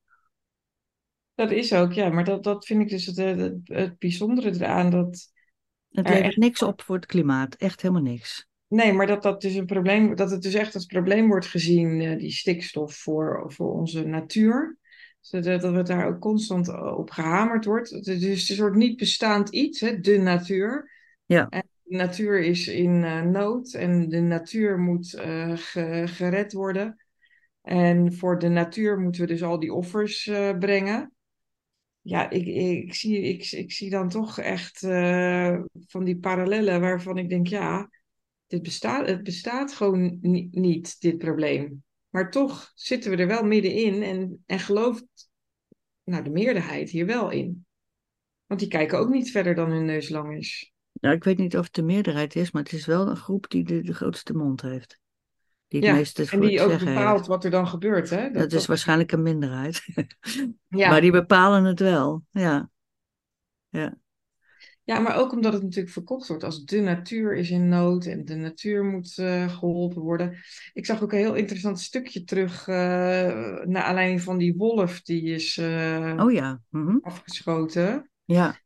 Dat 1.34 1.50
is 1.50 1.72
ook, 1.72 1.92
ja, 1.92 2.08
maar 2.08 2.24
dat, 2.24 2.44
dat 2.44 2.66
vind 2.66 2.80
ik 2.82 2.88
dus 2.88 3.06
het, 3.06 3.16
het, 3.16 3.58
het 3.64 3.98
bijzondere 3.98 4.50
eraan. 4.54 4.90
Dat, 4.90 5.32
Het 5.90 6.04
Er 6.06 6.10
levert 6.12 6.26
echt- 6.28 6.36
niks 6.36 6.62
op 6.62 6.82
voor 6.82 6.96
het 6.96 7.06
klimaat. 7.06 7.54
Echt 7.54 7.82
helemaal 7.82 8.02
niks. 8.02 8.46
nee, 8.68 8.92
maar 8.92 9.06
dat 9.06 9.22
dat 9.22 9.40
dus 9.40 9.54
een 9.54 9.66
probleem, 9.66 10.14
dat 10.16 10.30
het 10.30 10.42
dus 10.42 10.54
echt 10.54 10.74
als 10.74 10.84
probleem 10.86 11.28
wordt 11.28 11.46
gezien, 11.46 12.00
eh, 12.00 12.18
die 12.18 12.30
stikstof 12.30 12.94
voor, 12.94 13.44
voor 13.52 13.72
onze 13.72 14.04
natuur. 14.06 14.78
Zodat 15.20 15.60
dat 15.60 15.74
het 15.74 15.86
daar 15.86 16.06
ook 16.06 16.20
constant 16.20 16.68
op 16.96 17.10
gehamerd 17.10 17.64
wordt. 17.64 17.90
Het 17.90 18.06
is 18.06 18.20
dus 18.20 18.48
een 18.48 18.56
soort 18.56 18.74
niet 18.74 18.96
bestaand 18.96 19.48
iets, 19.48 19.80
hè, 19.80 20.00
de 20.00 20.18
natuur. 20.18 20.90
Ja. 21.24 21.48
En 21.48 21.62
de 21.82 21.96
natuur 21.96 22.40
is 22.40 22.68
in 22.68 23.04
eh, 23.04 23.22
nood 23.22 23.72
en 23.74 24.08
de 24.08 24.20
natuur 24.20 24.78
moet 24.78 25.14
eh, 25.14 25.52
ge- 25.56 26.02
gered 26.06 26.52
worden. 26.52 27.04
En 27.62 28.12
voor 28.12 28.38
de 28.38 28.48
natuur 28.48 28.98
moeten 28.98 29.20
we 29.20 29.26
dus 29.26 29.42
al 29.42 29.58
die 29.58 29.72
offers 29.72 30.26
eh, 30.26 30.58
brengen. 30.58 31.12
Ja, 32.02 32.30
ik, 32.30 32.46
ik, 32.46 32.94
zie, 32.94 33.20
ik, 33.20 33.50
ik 33.50 33.72
zie 33.72 33.90
dan 33.90 34.08
toch 34.08 34.38
echt 34.38 34.82
eh, 34.82 35.62
van 35.86 36.04
die 36.04 36.18
parallellen 36.18 36.80
waarvan 36.80 37.18
ik 37.18 37.28
denk, 37.28 37.46
ja, 37.46 37.90
dit 38.46 38.62
bestaat, 38.62 39.06
het 39.06 39.22
bestaat 39.22 39.72
gewoon 39.72 40.18
ni- 40.20 40.48
niet, 40.50 41.00
dit 41.00 41.18
probleem. 41.18 41.82
Maar 42.08 42.30
toch 42.30 42.72
zitten 42.74 43.10
we 43.10 43.16
er 43.16 43.26
wel 43.26 43.42
middenin 43.42 44.02
en, 44.02 44.42
en 44.46 44.58
gelooft 44.58 45.04
nou, 46.04 46.24
de 46.24 46.30
meerderheid 46.30 46.90
hier 46.90 47.06
wel 47.06 47.30
in. 47.30 47.66
Want 48.46 48.60
die 48.60 48.68
kijken 48.68 48.98
ook 48.98 49.08
niet 49.08 49.30
verder 49.30 49.54
dan 49.54 49.70
hun 49.70 49.84
neus 49.84 50.08
lang 50.08 50.36
is. 50.36 50.72
Nou, 50.92 51.14
ik 51.14 51.24
weet 51.24 51.38
niet 51.38 51.56
of 51.56 51.64
het 51.64 51.74
de 51.74 51.82
meerderheid 51.82 52.36
is, 52.36 52.50
maar 52.50 52.62
het 52.62 52.72
is 52.72 52.86
wel 52.86 53.08
een 53.08 53.16
groep 53.16 53.50
die 53.50 53.64
de, 53.64 53.82
de 53.82 53.94
grootste 53.94 54.34
mond 54.34 54.62
heeft. 54.62 54.98
Die 55.70 55.82
Ja, 55.82 56.02
en 56.30 56.40
die 56.40 56.60
ook 56.60 56.78
bepaalt 56.78 57.16
heeft. 57.16 57.26
wat 57.26 57.44
er 57.44 57.50
dan 57.50 57.68
gebeurt. 57.68 58.10
Hè? 58.10 58.30
Dat 58.30 58.52
is 58.52 58.66
waarschijnlijk 58.66 59.12
een 59.12 59.22
minderheid. 59.22 59.82
ja. 60.68 60.88
Maar 60.88 61.00
die 61.00 61.10
bepalen 61.10 61.64
het 61.64 61.80
wel. 61.80 62.24
Ja, 62.30 62.70
ja. 63.68 63.98
Ja, 64.84 64.98
maar 64.98 65.16
ook 65.16 65.32
omdat 65.32 65.52
het 65.52 65.62
natuurlijk 65.62 65.92
verkocht 65.92 66.28
wordt 66.28 66.44
als 66.44 66.64
de 66.64 66.80
natuur 66.80 67.36
is 67.36 67.50
in 67.50 67.68
nood 67.68 68.06
en 68.06 68.24
de 68.24 68.34
natuur 68.34 68.84
moet 68.84 69.18
eh, 69.18 69.58
geholpen 69.58 70.02
worden. 70.02 70.36
Ik 70.72 70.86
zag 70.86 71.02
ook 71.02 71.12
een 71.12 71.18
heel 71.18 71.34
interessant 71.34 71.80
stukje 71.80 72.24
terug 72.24 72.66
uh, 72.66 72.76
naar 73.64 73.82
aanleiding 73.82 74.22
van 74.22 74.38
die 74.38 74.56
wolf 74.56 75.02
die 75.02 75.22
is 75.22 75.56
uh, 75.56 76.14
Oh 76.18 76.32
ja. 76.32 76.60
Mhm. 76.68 76.96
afgeschoten. 77.02 78.10
Ja, 78.24 78.58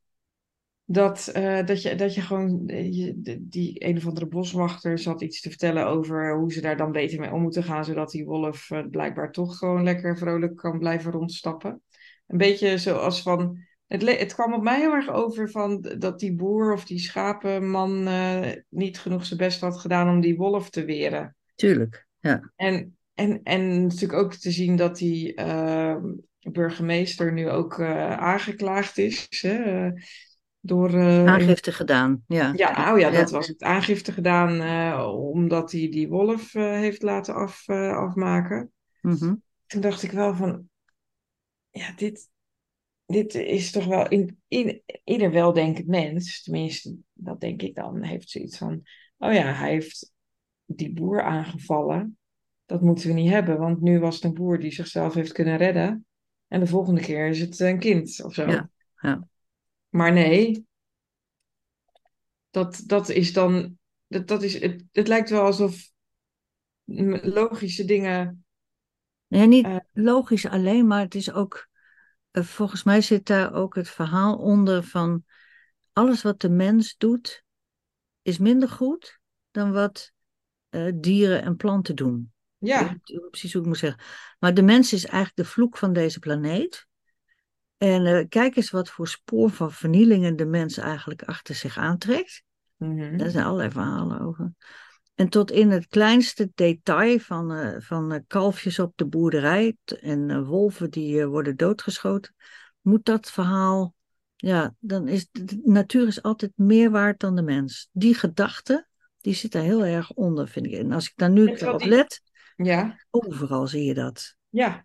Dat, 0.87 1.33
uh, 1.37 1.67
dat, 1.67 1.83
je, 1.83 1.95
dat 1.95 2.15
je 2.15 2.21
gewoon, 2.21 2.63
je, 2.67 3.15
die 3.41 3.85
een 3.85 3.97
of 3.97 4.07
andere 4.07 4.27
boswachter 4.27 4.99
zat 4.99 5.23
iets 5.23 5.41
te 5.41 5.49
vertellen 5.49 5.87
over 5.87 6.37
hoe 6.37 6.53
ze 6.53 6.61
daar 6.61 6.77
dan 6.77 6.93
beter 6.93 7.21
mee 7.21 7.33
om 7.33 7.43
moeten 7.43 7.63
gaan, 7.63 7.85
zodat 7.85 8.11
die 8.11 8.25
wolf 8.25 8.71
uh, 8.71 8.81
blijkbaar 8.91 9.33
toch 9.33 9.59
gewoon 9.59 9.83
lekker 9.83 10.19
vrolijk 10.19 10.57
kan 10.57 10.79
blijven 10.79 11.13
rondstappen. 11.13 11.83
Een 12.27 12.39
beetje 12.39 12.79
zoals 12.79 13.23
van, 13.23 13.59
het, 13.87 14.19
het 14.19 14.35
kwam 14.35 14.55
op 14.55 14.63
mij 14.63 14.81
heel 14.81 14.93
erg 14.93 15.09
over 15.09 15.51
van 15.51 15.81
dat 15.99 16.19
die 16.19 16.35
boer 16.35 16.73
of 16.73 16.85
die 16.85 16.99
schapenman 16.99 18.09
uh, 18.09 18.53
niet 18.69 18.99
genoeg 18.99 19.27
zijn 19.27 19.39
best 19.39 19.61
had 19.61 19.79
gedaan 19.79 20.09
om 20.09 20.21
die 20.21 20.37
wolf 20.37 20.71
te 20.71 20.85
weren. 20.85 21.37
tuurlijk. 21.55 22.07
Ja. 22.19 22.53
En, 22.57 22.97
en, 23.15 23.41
en 23.43 23.83
natuurlijk 23.83 24.23
ook 24.23 24.35
te 24.35 24.51
zien 24.51 24.77
dat 24.77 24.97
die 24.97 25.35
burgemeester 26.53 27.33
nu 27.33 27.51
ook 27.51 27.81
aangeklaagd 27.81 28.99
is. 28.99 29.27
Hè? 29.41 29.91
Door... 30.67 30.91
Uh, 30.95 31.27
aangifte 31.27 31.73
gedaan, 31.73 32.25
ja. 32.27 32.53
Ja, 32.57 32.93
oh 32.93 32.99
ja, 32.99 33.11
dat 33.11 33.31
was 33.31 33.49
het. 33.49 33.63
Aangifte 33.63 34.13
gedaan 34.13 34.61
uh, 34.61 35.15
omdat 35.17 35.73
hij 35.73 35.91
die 35.91 36.09
wolf 36.09 36.55
uh, 36.55 36.63
heeft 36.71 37.03
laten 37.03 37.35
af, 37.35 37.69
afmaken. 37.69 38.73
Mm 39.01 39.17
-hmm. 39.17 39.43
Toen 39.67 39.81
dacht 39.81 40.03
ik 40.03 40.11
wel 40.11 40.35
van... 40.35 40.69
Ja, 41.71 41.93
dit, 41.97 42.29
dit 43.07 43.35
is 43.35 43.71
toch 43.71 43.85
wel... 43.85 44.09
In, 44.09 44.41
in, 44.49 44.83
ieder 45.05 45.31
weldenkend 45.31 45.87
mens, 45.87 46.43
tenminste, 46.43 46.97
dat 47.13 47.41
denk 47.41 47.63
ik 47.63 47.75
dan, 47.75 48.03
heeft 48.03 48.31
zoiets 48.31 48.59
van... 48.59 48.83
Oh 49.19 49.33
ja, 49.33 49.53
hij 49.53 49.71
heeft 49.71 50.13
die 50.65 50.93
boer 50.93 51.23
aangevallen. 51.23 52.19
Dat 52.65 52.81
moeten 52.81 53.09
we 53.09 53.15
niet 53.15 53.31
hebben, 53.31 53.59
want 53.59 53.81
nu 53.81 53.99
was 53.99 54.15
het 54.15 54.25
een 54.25 54.35
boer 54.35 54.61
die 54.61 54.73
zichzelf 54.73 55.15
heeft 55.15 55.33
kunnen 55.33 55.57
redden. 55.57 56.07
En 56.49 56.61
de 56.61 56.67
volgende 56.67 57.01
keer 57.01 57.29
is 57.29 57.41
het 57.41 57.61
een 57.61 57.79
kind 57.79 58.23
of 58.25 58.35
zo. 58.35 58.51
Ja, 58.51 58.71
ja. 59.01 59.29
Maar 59.95 60.13
nee, 60.13 60.67
dat, 62.51 62.83
dat 62.87 63.09
is 63.09 63.33
dan. 63.33 63.79
Dat, 64.07 64.27
dat 64.27 64.43
is, 64.43 64.61
het, 64.61 64.85
het 64.93 65.09
lijkt 65.09 65.31
wel 65.31 65.43
alsof 65.43 65.91
logische 66.85 67.85
dingen. 67.85 68.45
Nee, 69.27 69.47
niet 69.47 69.67
uh, 69.67 69.77
logisch 69.93 70.47
alleen, 70.47 70.87
maar 70.87 71.01
het 71.01 71.15
is 71.15 71.33
ook. 71.33 71.69
Uh, 72.33 72.45
volgens 72.45 72.83
mij 72.83 73.01
zit 73.01 73.27
daar 73.27 73.53
ook 73.53 73.75
het 73.75 73.89
verhaal 73.89 74.37
onder 74.37 74.83
van. 74.83 75.25
Alles 75.93 76.23
wat 76.23 76.41
de 76.41 76.51
mens 76.51 76.97
doet, 76.97 77.45
is 78.23 78.39
minder 78.39 78.69
goed 78.69 79.21
dan 79.51 79.73
wat 79.73 80.13
uh, 80.71 80.93
dieren 80.95 81.43
en 81.43 81.57
planten 81.57 81.97
doen. 81.97 82.33
Ja. 82.59 82.99
Precies 83.31 83.53
hoe 83.53 83.63
ik 83.63 83.69
moet 83.69 83.79
zeggen. 83.79 84.05
Maar 84.39 84.55
de 84.55 84.63
mens 84.63 84.93
is 84.93 85.05
eigenlijk 85.05 85.37
de 85.37 85.45
vloek 85.45 85.77
van 85.77 85.93
deze 85.93 86.19
planeet. 86.19 86.87
En 87.85 88.07
uh, 88.07 88.25
kijk 88.29 88.57
eens 88.57 88.71
wat 88.71 88.91
voor 88.91 89.09
spoor 89.09 89.51
van 89.51 89.73
vernielingen 89.73 90.37
de 90.37 90.47
mens 90.47 90.79
eigenlijk 90.79 91.23
achter 91.23 91.55
zich 91.55 91.79
aantrekt. 91.79 92.43
Mm 92.77 92.99
-hmm. 92.99 93.17
Daar 93.17 93.31
zijn 93.31 93.45
allerlei 93.45 93.71
verhalen 93.71 94.21
over. 94.21 94.53
En 95.15 95.29
tot 95.29 95.51
in 95.51 95.71
het 95.71 95.87
kleinste 95.87 96.51
detail 96.55 97.19
van, 97.19 97.53
uh, 97.53 97.81
van 97.81 98.13
uh, 98.13 98.19
kalfjes 98.27 98.79
op 98.79 98.93
de 98.97 99.07
boerderij 99.07 99.77
en 100.01 100.45
wolven 100.45 100.91
die 100.91 101.27
worden 101.27 101.57
doodgeschoten, 101.57 102.35
moet 102.81 103.05
dat 103.05 103.31
verhaal, 103.31 103.95
ja, 104.37 104.75
dan 104.79 105.09
is 105.09 105.29
de 105.31 105.61
natuur 105.65 106.07
is 106.07 106.23
altijd 106.23 106.53
meer 106.55 106.91
waard 106.91 107.21
dan 107.21 107.37
de 107.37 107.43
mens. 107.43 107.89
Die 107.93 108.15
gedachte, 108.15 108.87
die 109.21 109.35
zit 109.35 109.53
daar 109.53 109.63
heel 109.63 109.85
erg 109.85 110.13
onder, 110.13 110.49
vind 110.49 110.67
ik. 110.67 110.73
En 110.73 110.93
als 110.93 111.07
ik 111.07 111.13
daar 111.17 111.31
nu 111.31 111.47
op 111.47 111.85
let, 111.85 112.23
ja. 112.57 113.05
overal 113.11 113.67
zie 113.67 113.85
je 113.85 113.95
dat. 113.95 114.37
Ja, 114.49 114.85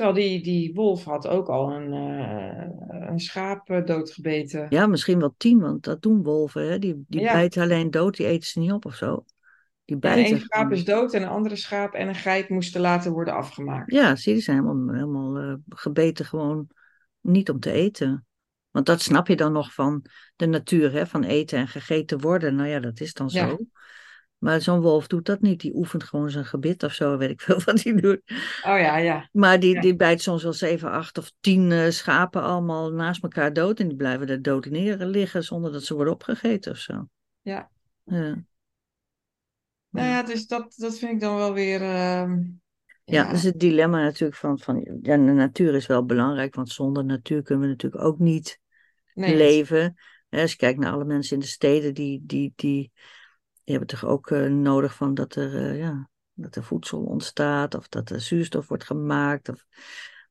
Terwijl 0.00 0.28
die, 0.28 0.42
die 0.42 0.74
wolf 0.74 1.04
had 1.04 1.26
ook 1.26 1.48
al 1.48 1.72
een, 1.72 1.92
uh, 1.92 3.08
een 3.08 3.20
schaap 3.20 3.82
doodgebeten. 3.84 4.66
Ja, 4.68 4.86
misschien 4.86 5.18
wel 5.18 5.34
tien, 5.36 5.60
want 5.60 5.84
dat 5.84 6.02
doen 6.02 6.22
wolven. 6.22 6.70
Hè? 6.70 6.78
Die, 6.78 7.04
die 7.08 7.20
Ja. 7.20 7.32
bijten 7.32 7.62
alleen 7.62 7.90
dood, 7.90 8.16
die 8.16 8.26
eten 8.26 8.48
ze 8.48 8.58
niet 8.58 8.72
op 8.72 8.84
of 8.84 8.94
zo. 8.94 9.24
Die 9.84 9.94
En 9.94 10.00
bijten. 10.00 10.24
één 10.24 10.40
schaap 10.40 10.70
is 10.72 10.84
dood 10.84 11.14
en 11.14 11.22
een 11.22 11.28
andere 11.28 11.56
schaap 11.56 11.94
en 11.94 12.08
een 12.08 12.14
geit 12.14 12.48
moesten 12.48 12.80
later 12.80 13.12
worden 13.12 13.34
afgemaakt. 13.34 13.92
Ja, 13.92 14.16
zie 14.16 14.28
je, 14.28 14.34
die 14.38 14.44
zijn 14.44 14.56
helemaal, 14.56 14.94
helemaal 14.94 15.36
eh, 15.38 15.54
gebeten 15.68 16.24
gewoon 16.24 16.66
niet 17.20 17.50
om 17.50 17.60
te 17.60 17.70
eten. 17.70 18.26
Want 18.70 18.86
dat 18.86 19.00
snap 19.00 19.26
je 19.26 19.36
dan 19.36 19.52
nog 19.52 19.74
van 19.74 20.04
de 20.36 20.46
natuur, 20.46 20.92
hè? 20.92 21.06
van 21.06 21.22
eten 21.24 21.58
en 21.58 21.68
gegeten 21.68 22.20
worden. 22.20 22.54
Nou 22.54 22.68
ja, 22.68 22.80
dat 22.80 23.00
is 23.00 23.12
dan 23.12 23.30
zo. 23.30 23.58
Maar 24.40 24.60
zo'n 24.60 24.80
wolf 24.80 25.06
doet 25.06 25.26
dat 25.26 25.40
niet. 25.40 25.60
Die 25.60 25.74
oefent 25.74 26.04
gewoon 26.04 26.30
zijn 26.30 26.44
gebit 26.44 26.82
of 26.82 26.92
zo, 26.92 27.16
weet 27.16 27.30
ik 27.30 27.40
veel 27.46 27.60
wat 27.64 27.82
hij 27.82 27.94
doet. 27.94 28.20
Oh 28.64 28.78
ja, 28.78 28.96
ja. 28.96 29.28
Maar 29.32 29.60
die, 29.60 29.74
Ja. 29.74 29.80
die 29.80 29.96
bijt 29.96 30.22
soms 30.22 30.42
wel 30.42 30.52
zeven, 30.52 30.90
acht 30.90 31.18
of 31.18 31.32
tien 31.40 31.72
eh, 31.72 31.90
schapen 31.90 32.42
allemaal 32.42 32.92
naast 32.92 33.22
elkaar 33.22 33.52
dood. 33.52 33.80
En 33.80 33.88
die 33.88 33.96
blijven 33.96 34.28
er 34.28 34.42
dood 34.42 34.66
neer 34.66 34.96
liggen 34.96 35.44
zonder 35.44 35.72
dat 35.72 35.84
ze 35.84 35.94
worden 35.94 36.12
opgegeten 36.12 36.72
of 36.72 36.78
zo. 36.78 37.08
Ja. 37.42 37.70
Ja, 38.04 38.42
Nou 39.90 40.06
ja, 40.06 40.22
dus 40.22 40.46
dat, 40.46 40.74
dat 40.76 40.98
vind 40.98 41.12
ik 41.12 41.20
dan 41.20 41.36
wel 41.36 41.52
weer... 41.52 41.82
ehm, 41.82 42.38
ja 43.04 43.24
dat 43.24 43.34
is 43.34 43.42
het 43.42 43.60
dilemma 43.60 44.02
natuurlijk 44.02 44.38
van, 44.38 44.58
van 44.58 44.76
ja, 45.02 45.16
de 45.16 45.22
natuur 45.22 45.74
is 45.74 45.86
wel 45.86 46.04
belangrijk, 46.04 46.54
want 46.54 46.68
zonder 46.68 47.04
natuur 47.04 47.42
kunnen 47.42 47.64
we 47.64 47.70
natuurlijk 47.70 48.04
ook 48.04 48.18
niet 48.18 48.60
nee, 49.14 49.36
leven. 49.36 49.94
Als 50.30 50.50
je 50.50 50.56
kijkt 50.56 50.78
naar 50.78 50.92
alle 50.92 51.04
mensen 51.04 51.34
in 51.34 51.40
de 51.40 51.46
steden, 51.48 51.94
die, 51.94 52.22
die, 52.24 52.52
die, 52.56 52.92
die 53.64 53.76
hebben 53.76 53.86
toch 53.98 54.04
ook 54.10 54.30
eh, 54.30 54.46
nodig 54.46 54.94
van 54.94 55.14
dat 55.14 55.34
er, 55.34 55.54
eh, 55.56 55.78
ja, 55.78 56.08
dat 56.32 56.56
er 56.56 56.64
voedsel 56.64 57.02
ontstaat, 57.02 57.74
of 57.74 57.88
dat 57.88 58.10
er 58.10 58.20
zuurstof 58.20 58.68
wordt 58.68 58.84
gemaakt, 58.84 59.48
of 59.48 59.66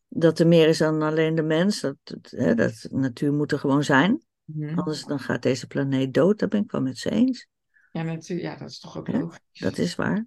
dat 0.08 0.39
er 0.39 0.48
meer 0.48 0.68
is 0.68 0.78
dan 0.78 1.02
alleen 1.02 1.36
de 1.36 1.44
mens. 1.44 1.82
Dat, 1.82 1.96
dat, 2.04 2.30
hè, 2.30 2.56
dat 2.56 2.88
natuur 2.92 3.34
moet 3.34 3.52
er 3.52 3.60
gewoon 3.60 3.84
zijn. 3.84 4.24
Mhm. 4.46 4.80
Anders 4.80 5.06
dan 5.06 5.20
gaat 5.20 5.42
deze 5.42 5.68
planeet 5.68 6.13
dood, 6.13 6.39
daar 6.39 6.50
ben 6.50 6.63
ik 6.63 6.72
wel 6.72 6.82
met 6.82 6.98
ze 6.98 7.10
eens. 7.10 7.48
Ja, 7.92 8.02
natuurlijk. 8.02 8.48
Ja, 8.48 8.58
dat 8.58 8.70
is 8.70 8.80
toch 8.80 8.98
ook 8.98 9.08
Ja, 9.08 9.20
logisch. 9.20 9.39
Dat 9.54 9.78
is 9.78 9.96
waar. 9.96 10.26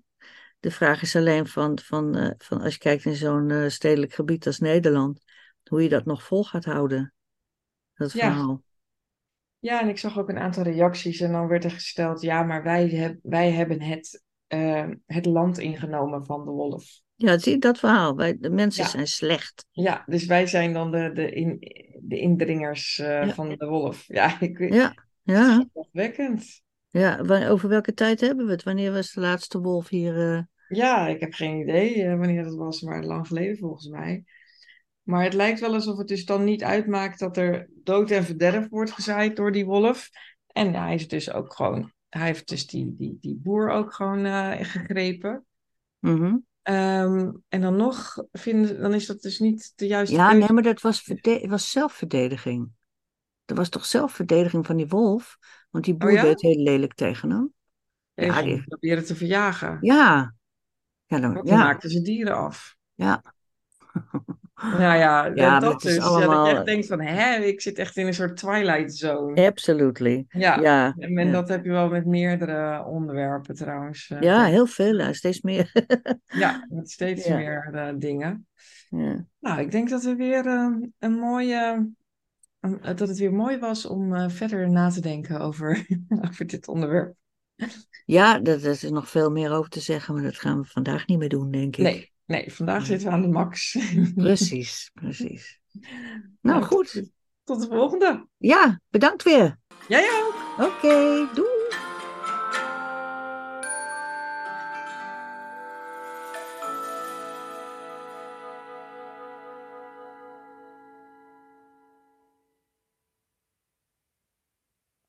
De 0.61 0.71
vraag 0.71 1.03
is 1.03 1.17
alleen 1.17 1.47
van, 1.47 1.79
van, 1.79 2.17
eh, 2.17 2.31
van 2.39 2.61
als 2.61 2.73
je 2.73 2.79
kijkt 2.79 3.05
in 3.05 3.15
zo'n 3.15 3.71
stedelijk 3.71 4.15
gebied 4.15 4.47
als 4.47 4.59
Nederland, 4.59 5.21
hoe 5.65 5.83
je 5.83 5.89
dat 5.89 6.05
nog 6.05 6.23
vol 6.23 6.45
gaat 6.45 6.65
houden. 6.65 7.15
Dat 7.95 8.13
Ja. 8.13 8.33
verhaal. 8.33 8.63
Ja, 9.63 9.81
en 9.81 9.89
ik 9.89 9.99
zag 9.99 10.19
ook 10.19 10.29
een 10.29 10.39
aantal 10.39 10.63
reacties 10.63 11.21
en 11.21 11.33
dan 11.33 11.47
werd 11.47 11.65
er 11.65 11.71
gesteld, 11.71 12.21
ja, 12.21 12.43
maar 12.43 12.63
wij, 12.63 12.89
heb, 12.89 13.19
wij 13.23 13.51
hebben 13.51 13.83
het, 13.83 14.23
eh, 14.47 14.89
het 15.07 15.27
land 15.27 15.59
ingenomen 15.59 16.25
van 16.25 16.45
de 16.45 16.51
wolf. 16.51 16.85
Ja, 17.15 17.39
zie 17.39 17.53
je 17.53 17.59
dat 17.59 17.79
verhaal. 17.79 18.17
Wij, 18.17 18.37
de 18.41 18.51
mensen 18.51 18.83
Ja. 18.85 18.89
zijn 18.91 19.07
slecht. 19.07 19.67
Ja, 19.71 20.03
dus 20.07 20.27
wij 20.27 20.47
zijn 20.47 20.73
dan 20.73 20.91
de, 20.91 21.11
de, 21.13 21.31
in, 21.31 21.57
de 22.01 22.19
indringers 22.19 22.99
eh, 22.99 23.07
Ja. 23.09 23.29
van 23.29 23.49
de 23.49 23.67
wolf. 23.67 24.05
Ja, 24.07 24.41
ik 24.41 24.59
weet 24.59 24.75
Ja, 24.75 24.95
ja, 25.23 25.67
wekkend. 25.93 26.63
ja. 26.91 27.19
Over 27.49 27.69
welke 27.69 27.95
tijd 27.95 28.21
hebben 28.21 28.47
we 28.47 28.53
het? 28.53 28.63
Wanneer 28.63 28.93
was 28.93 29.13
de 29.13 29.21
laatste 29.21 29.61
wolf 29.61 29.89
hier? 29.89 30.35
eh? 30.35 30.41
Ja, 30.79 31.07
ik 31.07 31.21
heb 31.21 31.33
geen 31.33 31.61
idee 31.61 32.03
eh, 32.03 32.19
wanneer 32.19 32.45
dat 32.45 32.55
was, 32.55 32.81
maar 32.81 33.05
lang 33.05 33.27
geleden 33.27 33.57
volgens 33.59 33.87
mij. 33.89 34.25
Maar 35.03 35.25
het 35.25 35.35
lijkt 35.35 35.61
wel 35.61 35.75
alsof 35.75 35.99
het 35.99 36.09
dus 36.09 36.25
dan 36.25 36.45
niet 36.45 36.65
uitmaakt 36.65 37.19
dat 37.19 37.37
er 37.37 37.69
dood 37.75 38.11
en 38.11 38.25
verderf 38.25 38.69
wordt 38.69 38.91
gezaaid 38.91 39.37
door 39.37 39.53
die 39.53 39.65
wolf. 39.65 40.09
En 40.47 40.75
hij 40.75 40.95
is 40.95 41.09
dus 41.09 41.33
ook 41.33 41.55
gewoon, 41.55 41.93
hij 42.09 42.27
heeft 42.27 42.49
dus 42.49 42.67
die, 42.67 42.95
die, 42.97 43.19
die 43.21 43.41
boer 43.43 43.71
ook 43.71 43.93
gewoon 43.95 44.25
eh, 44.25 44.51
gegrepen. 44.61 45.47
Mhm. 45.99 46.37
Ehm, 46.63 47.31
en 47.49 47.61
dan 47.61 47.77
nog, 47.77 48.25
vinden, 48.33 48.81
dan 48.81 48.95
is 48.95 49.07
dat 49.07 49.21
dus 49.21 49.39
niet 49.39 49.73
de 49.77 49.87
juiste 49.87 50.15
Ja, 50.15 50.33
nee, 50.33 50.53
maar 50.53 50.63
dat 50.63 50.81
was, 50.81 51.13
was 51.43 51.71
zelfverdediging. 51.71 52.71
Dat 53.45 53.57
was 53.57 53.69
toch 53.69 53.85
zelfverdediging 53.85 54.67
van 54.67 54.77
die 54.77 54.89
wolf? 54.89 55.39
Want 55.71 55.85
die 55.85 55.95
boer 55.95 56.09
Oh 56.09 56.15
ja? 56.15 56.23
deed 56.23 56.41
heel 56.41 56.63
lelijk 56.63 56.95
tegen 56.95 57.31
hem. 57.31 57.53
Ja, 58.15 58.25
Ja, 58.25 58.43
die 58.43 58.65
proberen 58.65 59.05
te 59.05 59.17
verjagen. 59.17 59.79
Ja. 59.81 60.35
Ja, 61.07 61.21
dan, 61.21 61.41
ja, 61.45 61.57
maakten 61.57 61.91
ze 61.91 62.03
dieren 62.03 62.37
af. 62.37 62.77
ja. 62.95 63.23
Nou 64.63 64.97
ja, 64.99 65.27
Ja, 65.35 65.59
dat 65.59 65.71
dat 65.73 65.85
is 65.85 65.95
dus. 65.95 66.05
Ja, 66.05 66.27
dat 66.27 66.47
je 66.47 66.53
echt 66.53 66.65
denkt 66.67 66.87
van, 66.87 67.01
hè, 67.01 67.35
ik 67.37 67.61
zit 67.61 67.79
echt 67.79 67.97
in 67.97 68.07
een 68.07 68.15
soort 68.15 68.37
twilight 68.37 68.95
zone. 68.97 69.47
Absolutely. 69.47 70.25
Ja, 70.29 70.61
Ja, 70.61 70.95
en 70.99 71.13
ja. 71.27 71.33
dat 71.33 71.49
heb 71.49 71.65
je 71.65 71.71
wel 71.71 71.89
met 71.89 72.07
meerdere 72.07 72.85
onderwerpen 72.85 73.55
trouwens. 73.55 74.11
eh, 74.11 74.21
ja 74.21 74.45
heel 74.45 74.67
veel, 74.67 75.15
steeds 75.15 75.41
meer. 75.41 75.73
ja, 76.27 76.67
met 76.71 76.91
steeds 76.91 77.29
meer 77.29 77.71
eh, 77.73 77.89
dingen. 77.99 78.47
ja. 78.89 79.27
Nou, 79.41 79.61
ik 79.61 79.71
denk 79.71 79.89
dat 79.89 80.03
we 80.03 80.15
weer 80.15 80.47
eh, 80.47 80.67
een 80.99 81.13
mooie, 81.13 81.91
een- 82.61 82.81
dat 82.83 82.99
het 83.09 83.19
weer 83.19 83.33
mooi 83.33 83.59
was 83.59 83.87
om 83.87 84.15
eh, 84.15 84.29
verder 84.29 84.71
na 84.71 84.91
te 84.91 85.01
denken 85.01 85.41
over, 85.41 85.87
over 86.29 86.47
dit 86.47 86.69
onderwerp. 86.69 87.15
ja, 88.05 88.39
daar 88.39 88.61
is 88.63 88.83
nog 88.83 89.09
veel 89.09 89.31
meer 89.31 89.53
over 89.53 89.71
te 89.71 89.81
zeggen, 89.81 90.15
maar 90.15 90.23
dat 90.23 90.39
gaan 90.39 90.61
we 90.61 90.65
vandaag 90.69 91.07
niet 91.07 91.19
meer 91.19 91.29
doen, 91.29 91.51
denk 91.51 91.77
ik. 91.77 91.83
Nee, 91.85 92.12
nee, 92.33 92.53
vandaag 92.55 92.87
zitten 92.87 93.09
we 93.09 93.15
aan 93.15 93.23
de 93.23 93.29
max. 93.29 93.79
Precies, 94.15 94.91
precies. 94.95 95.61
Nou, 96.41 96.63
goed. 96.63 96.93
Tot, 96.93 97.11
tot 97.45 97.61
de 97.61 97.67
volgende. 97.67 98.29
Ja, 98.37 98.81
bedankt 98.89 99.23
weer. 99.23 99.59
Jij 99.89 100.09
ook. 100.23 100.67
Oké, 100.67 101.29
doei. 101.35 101.52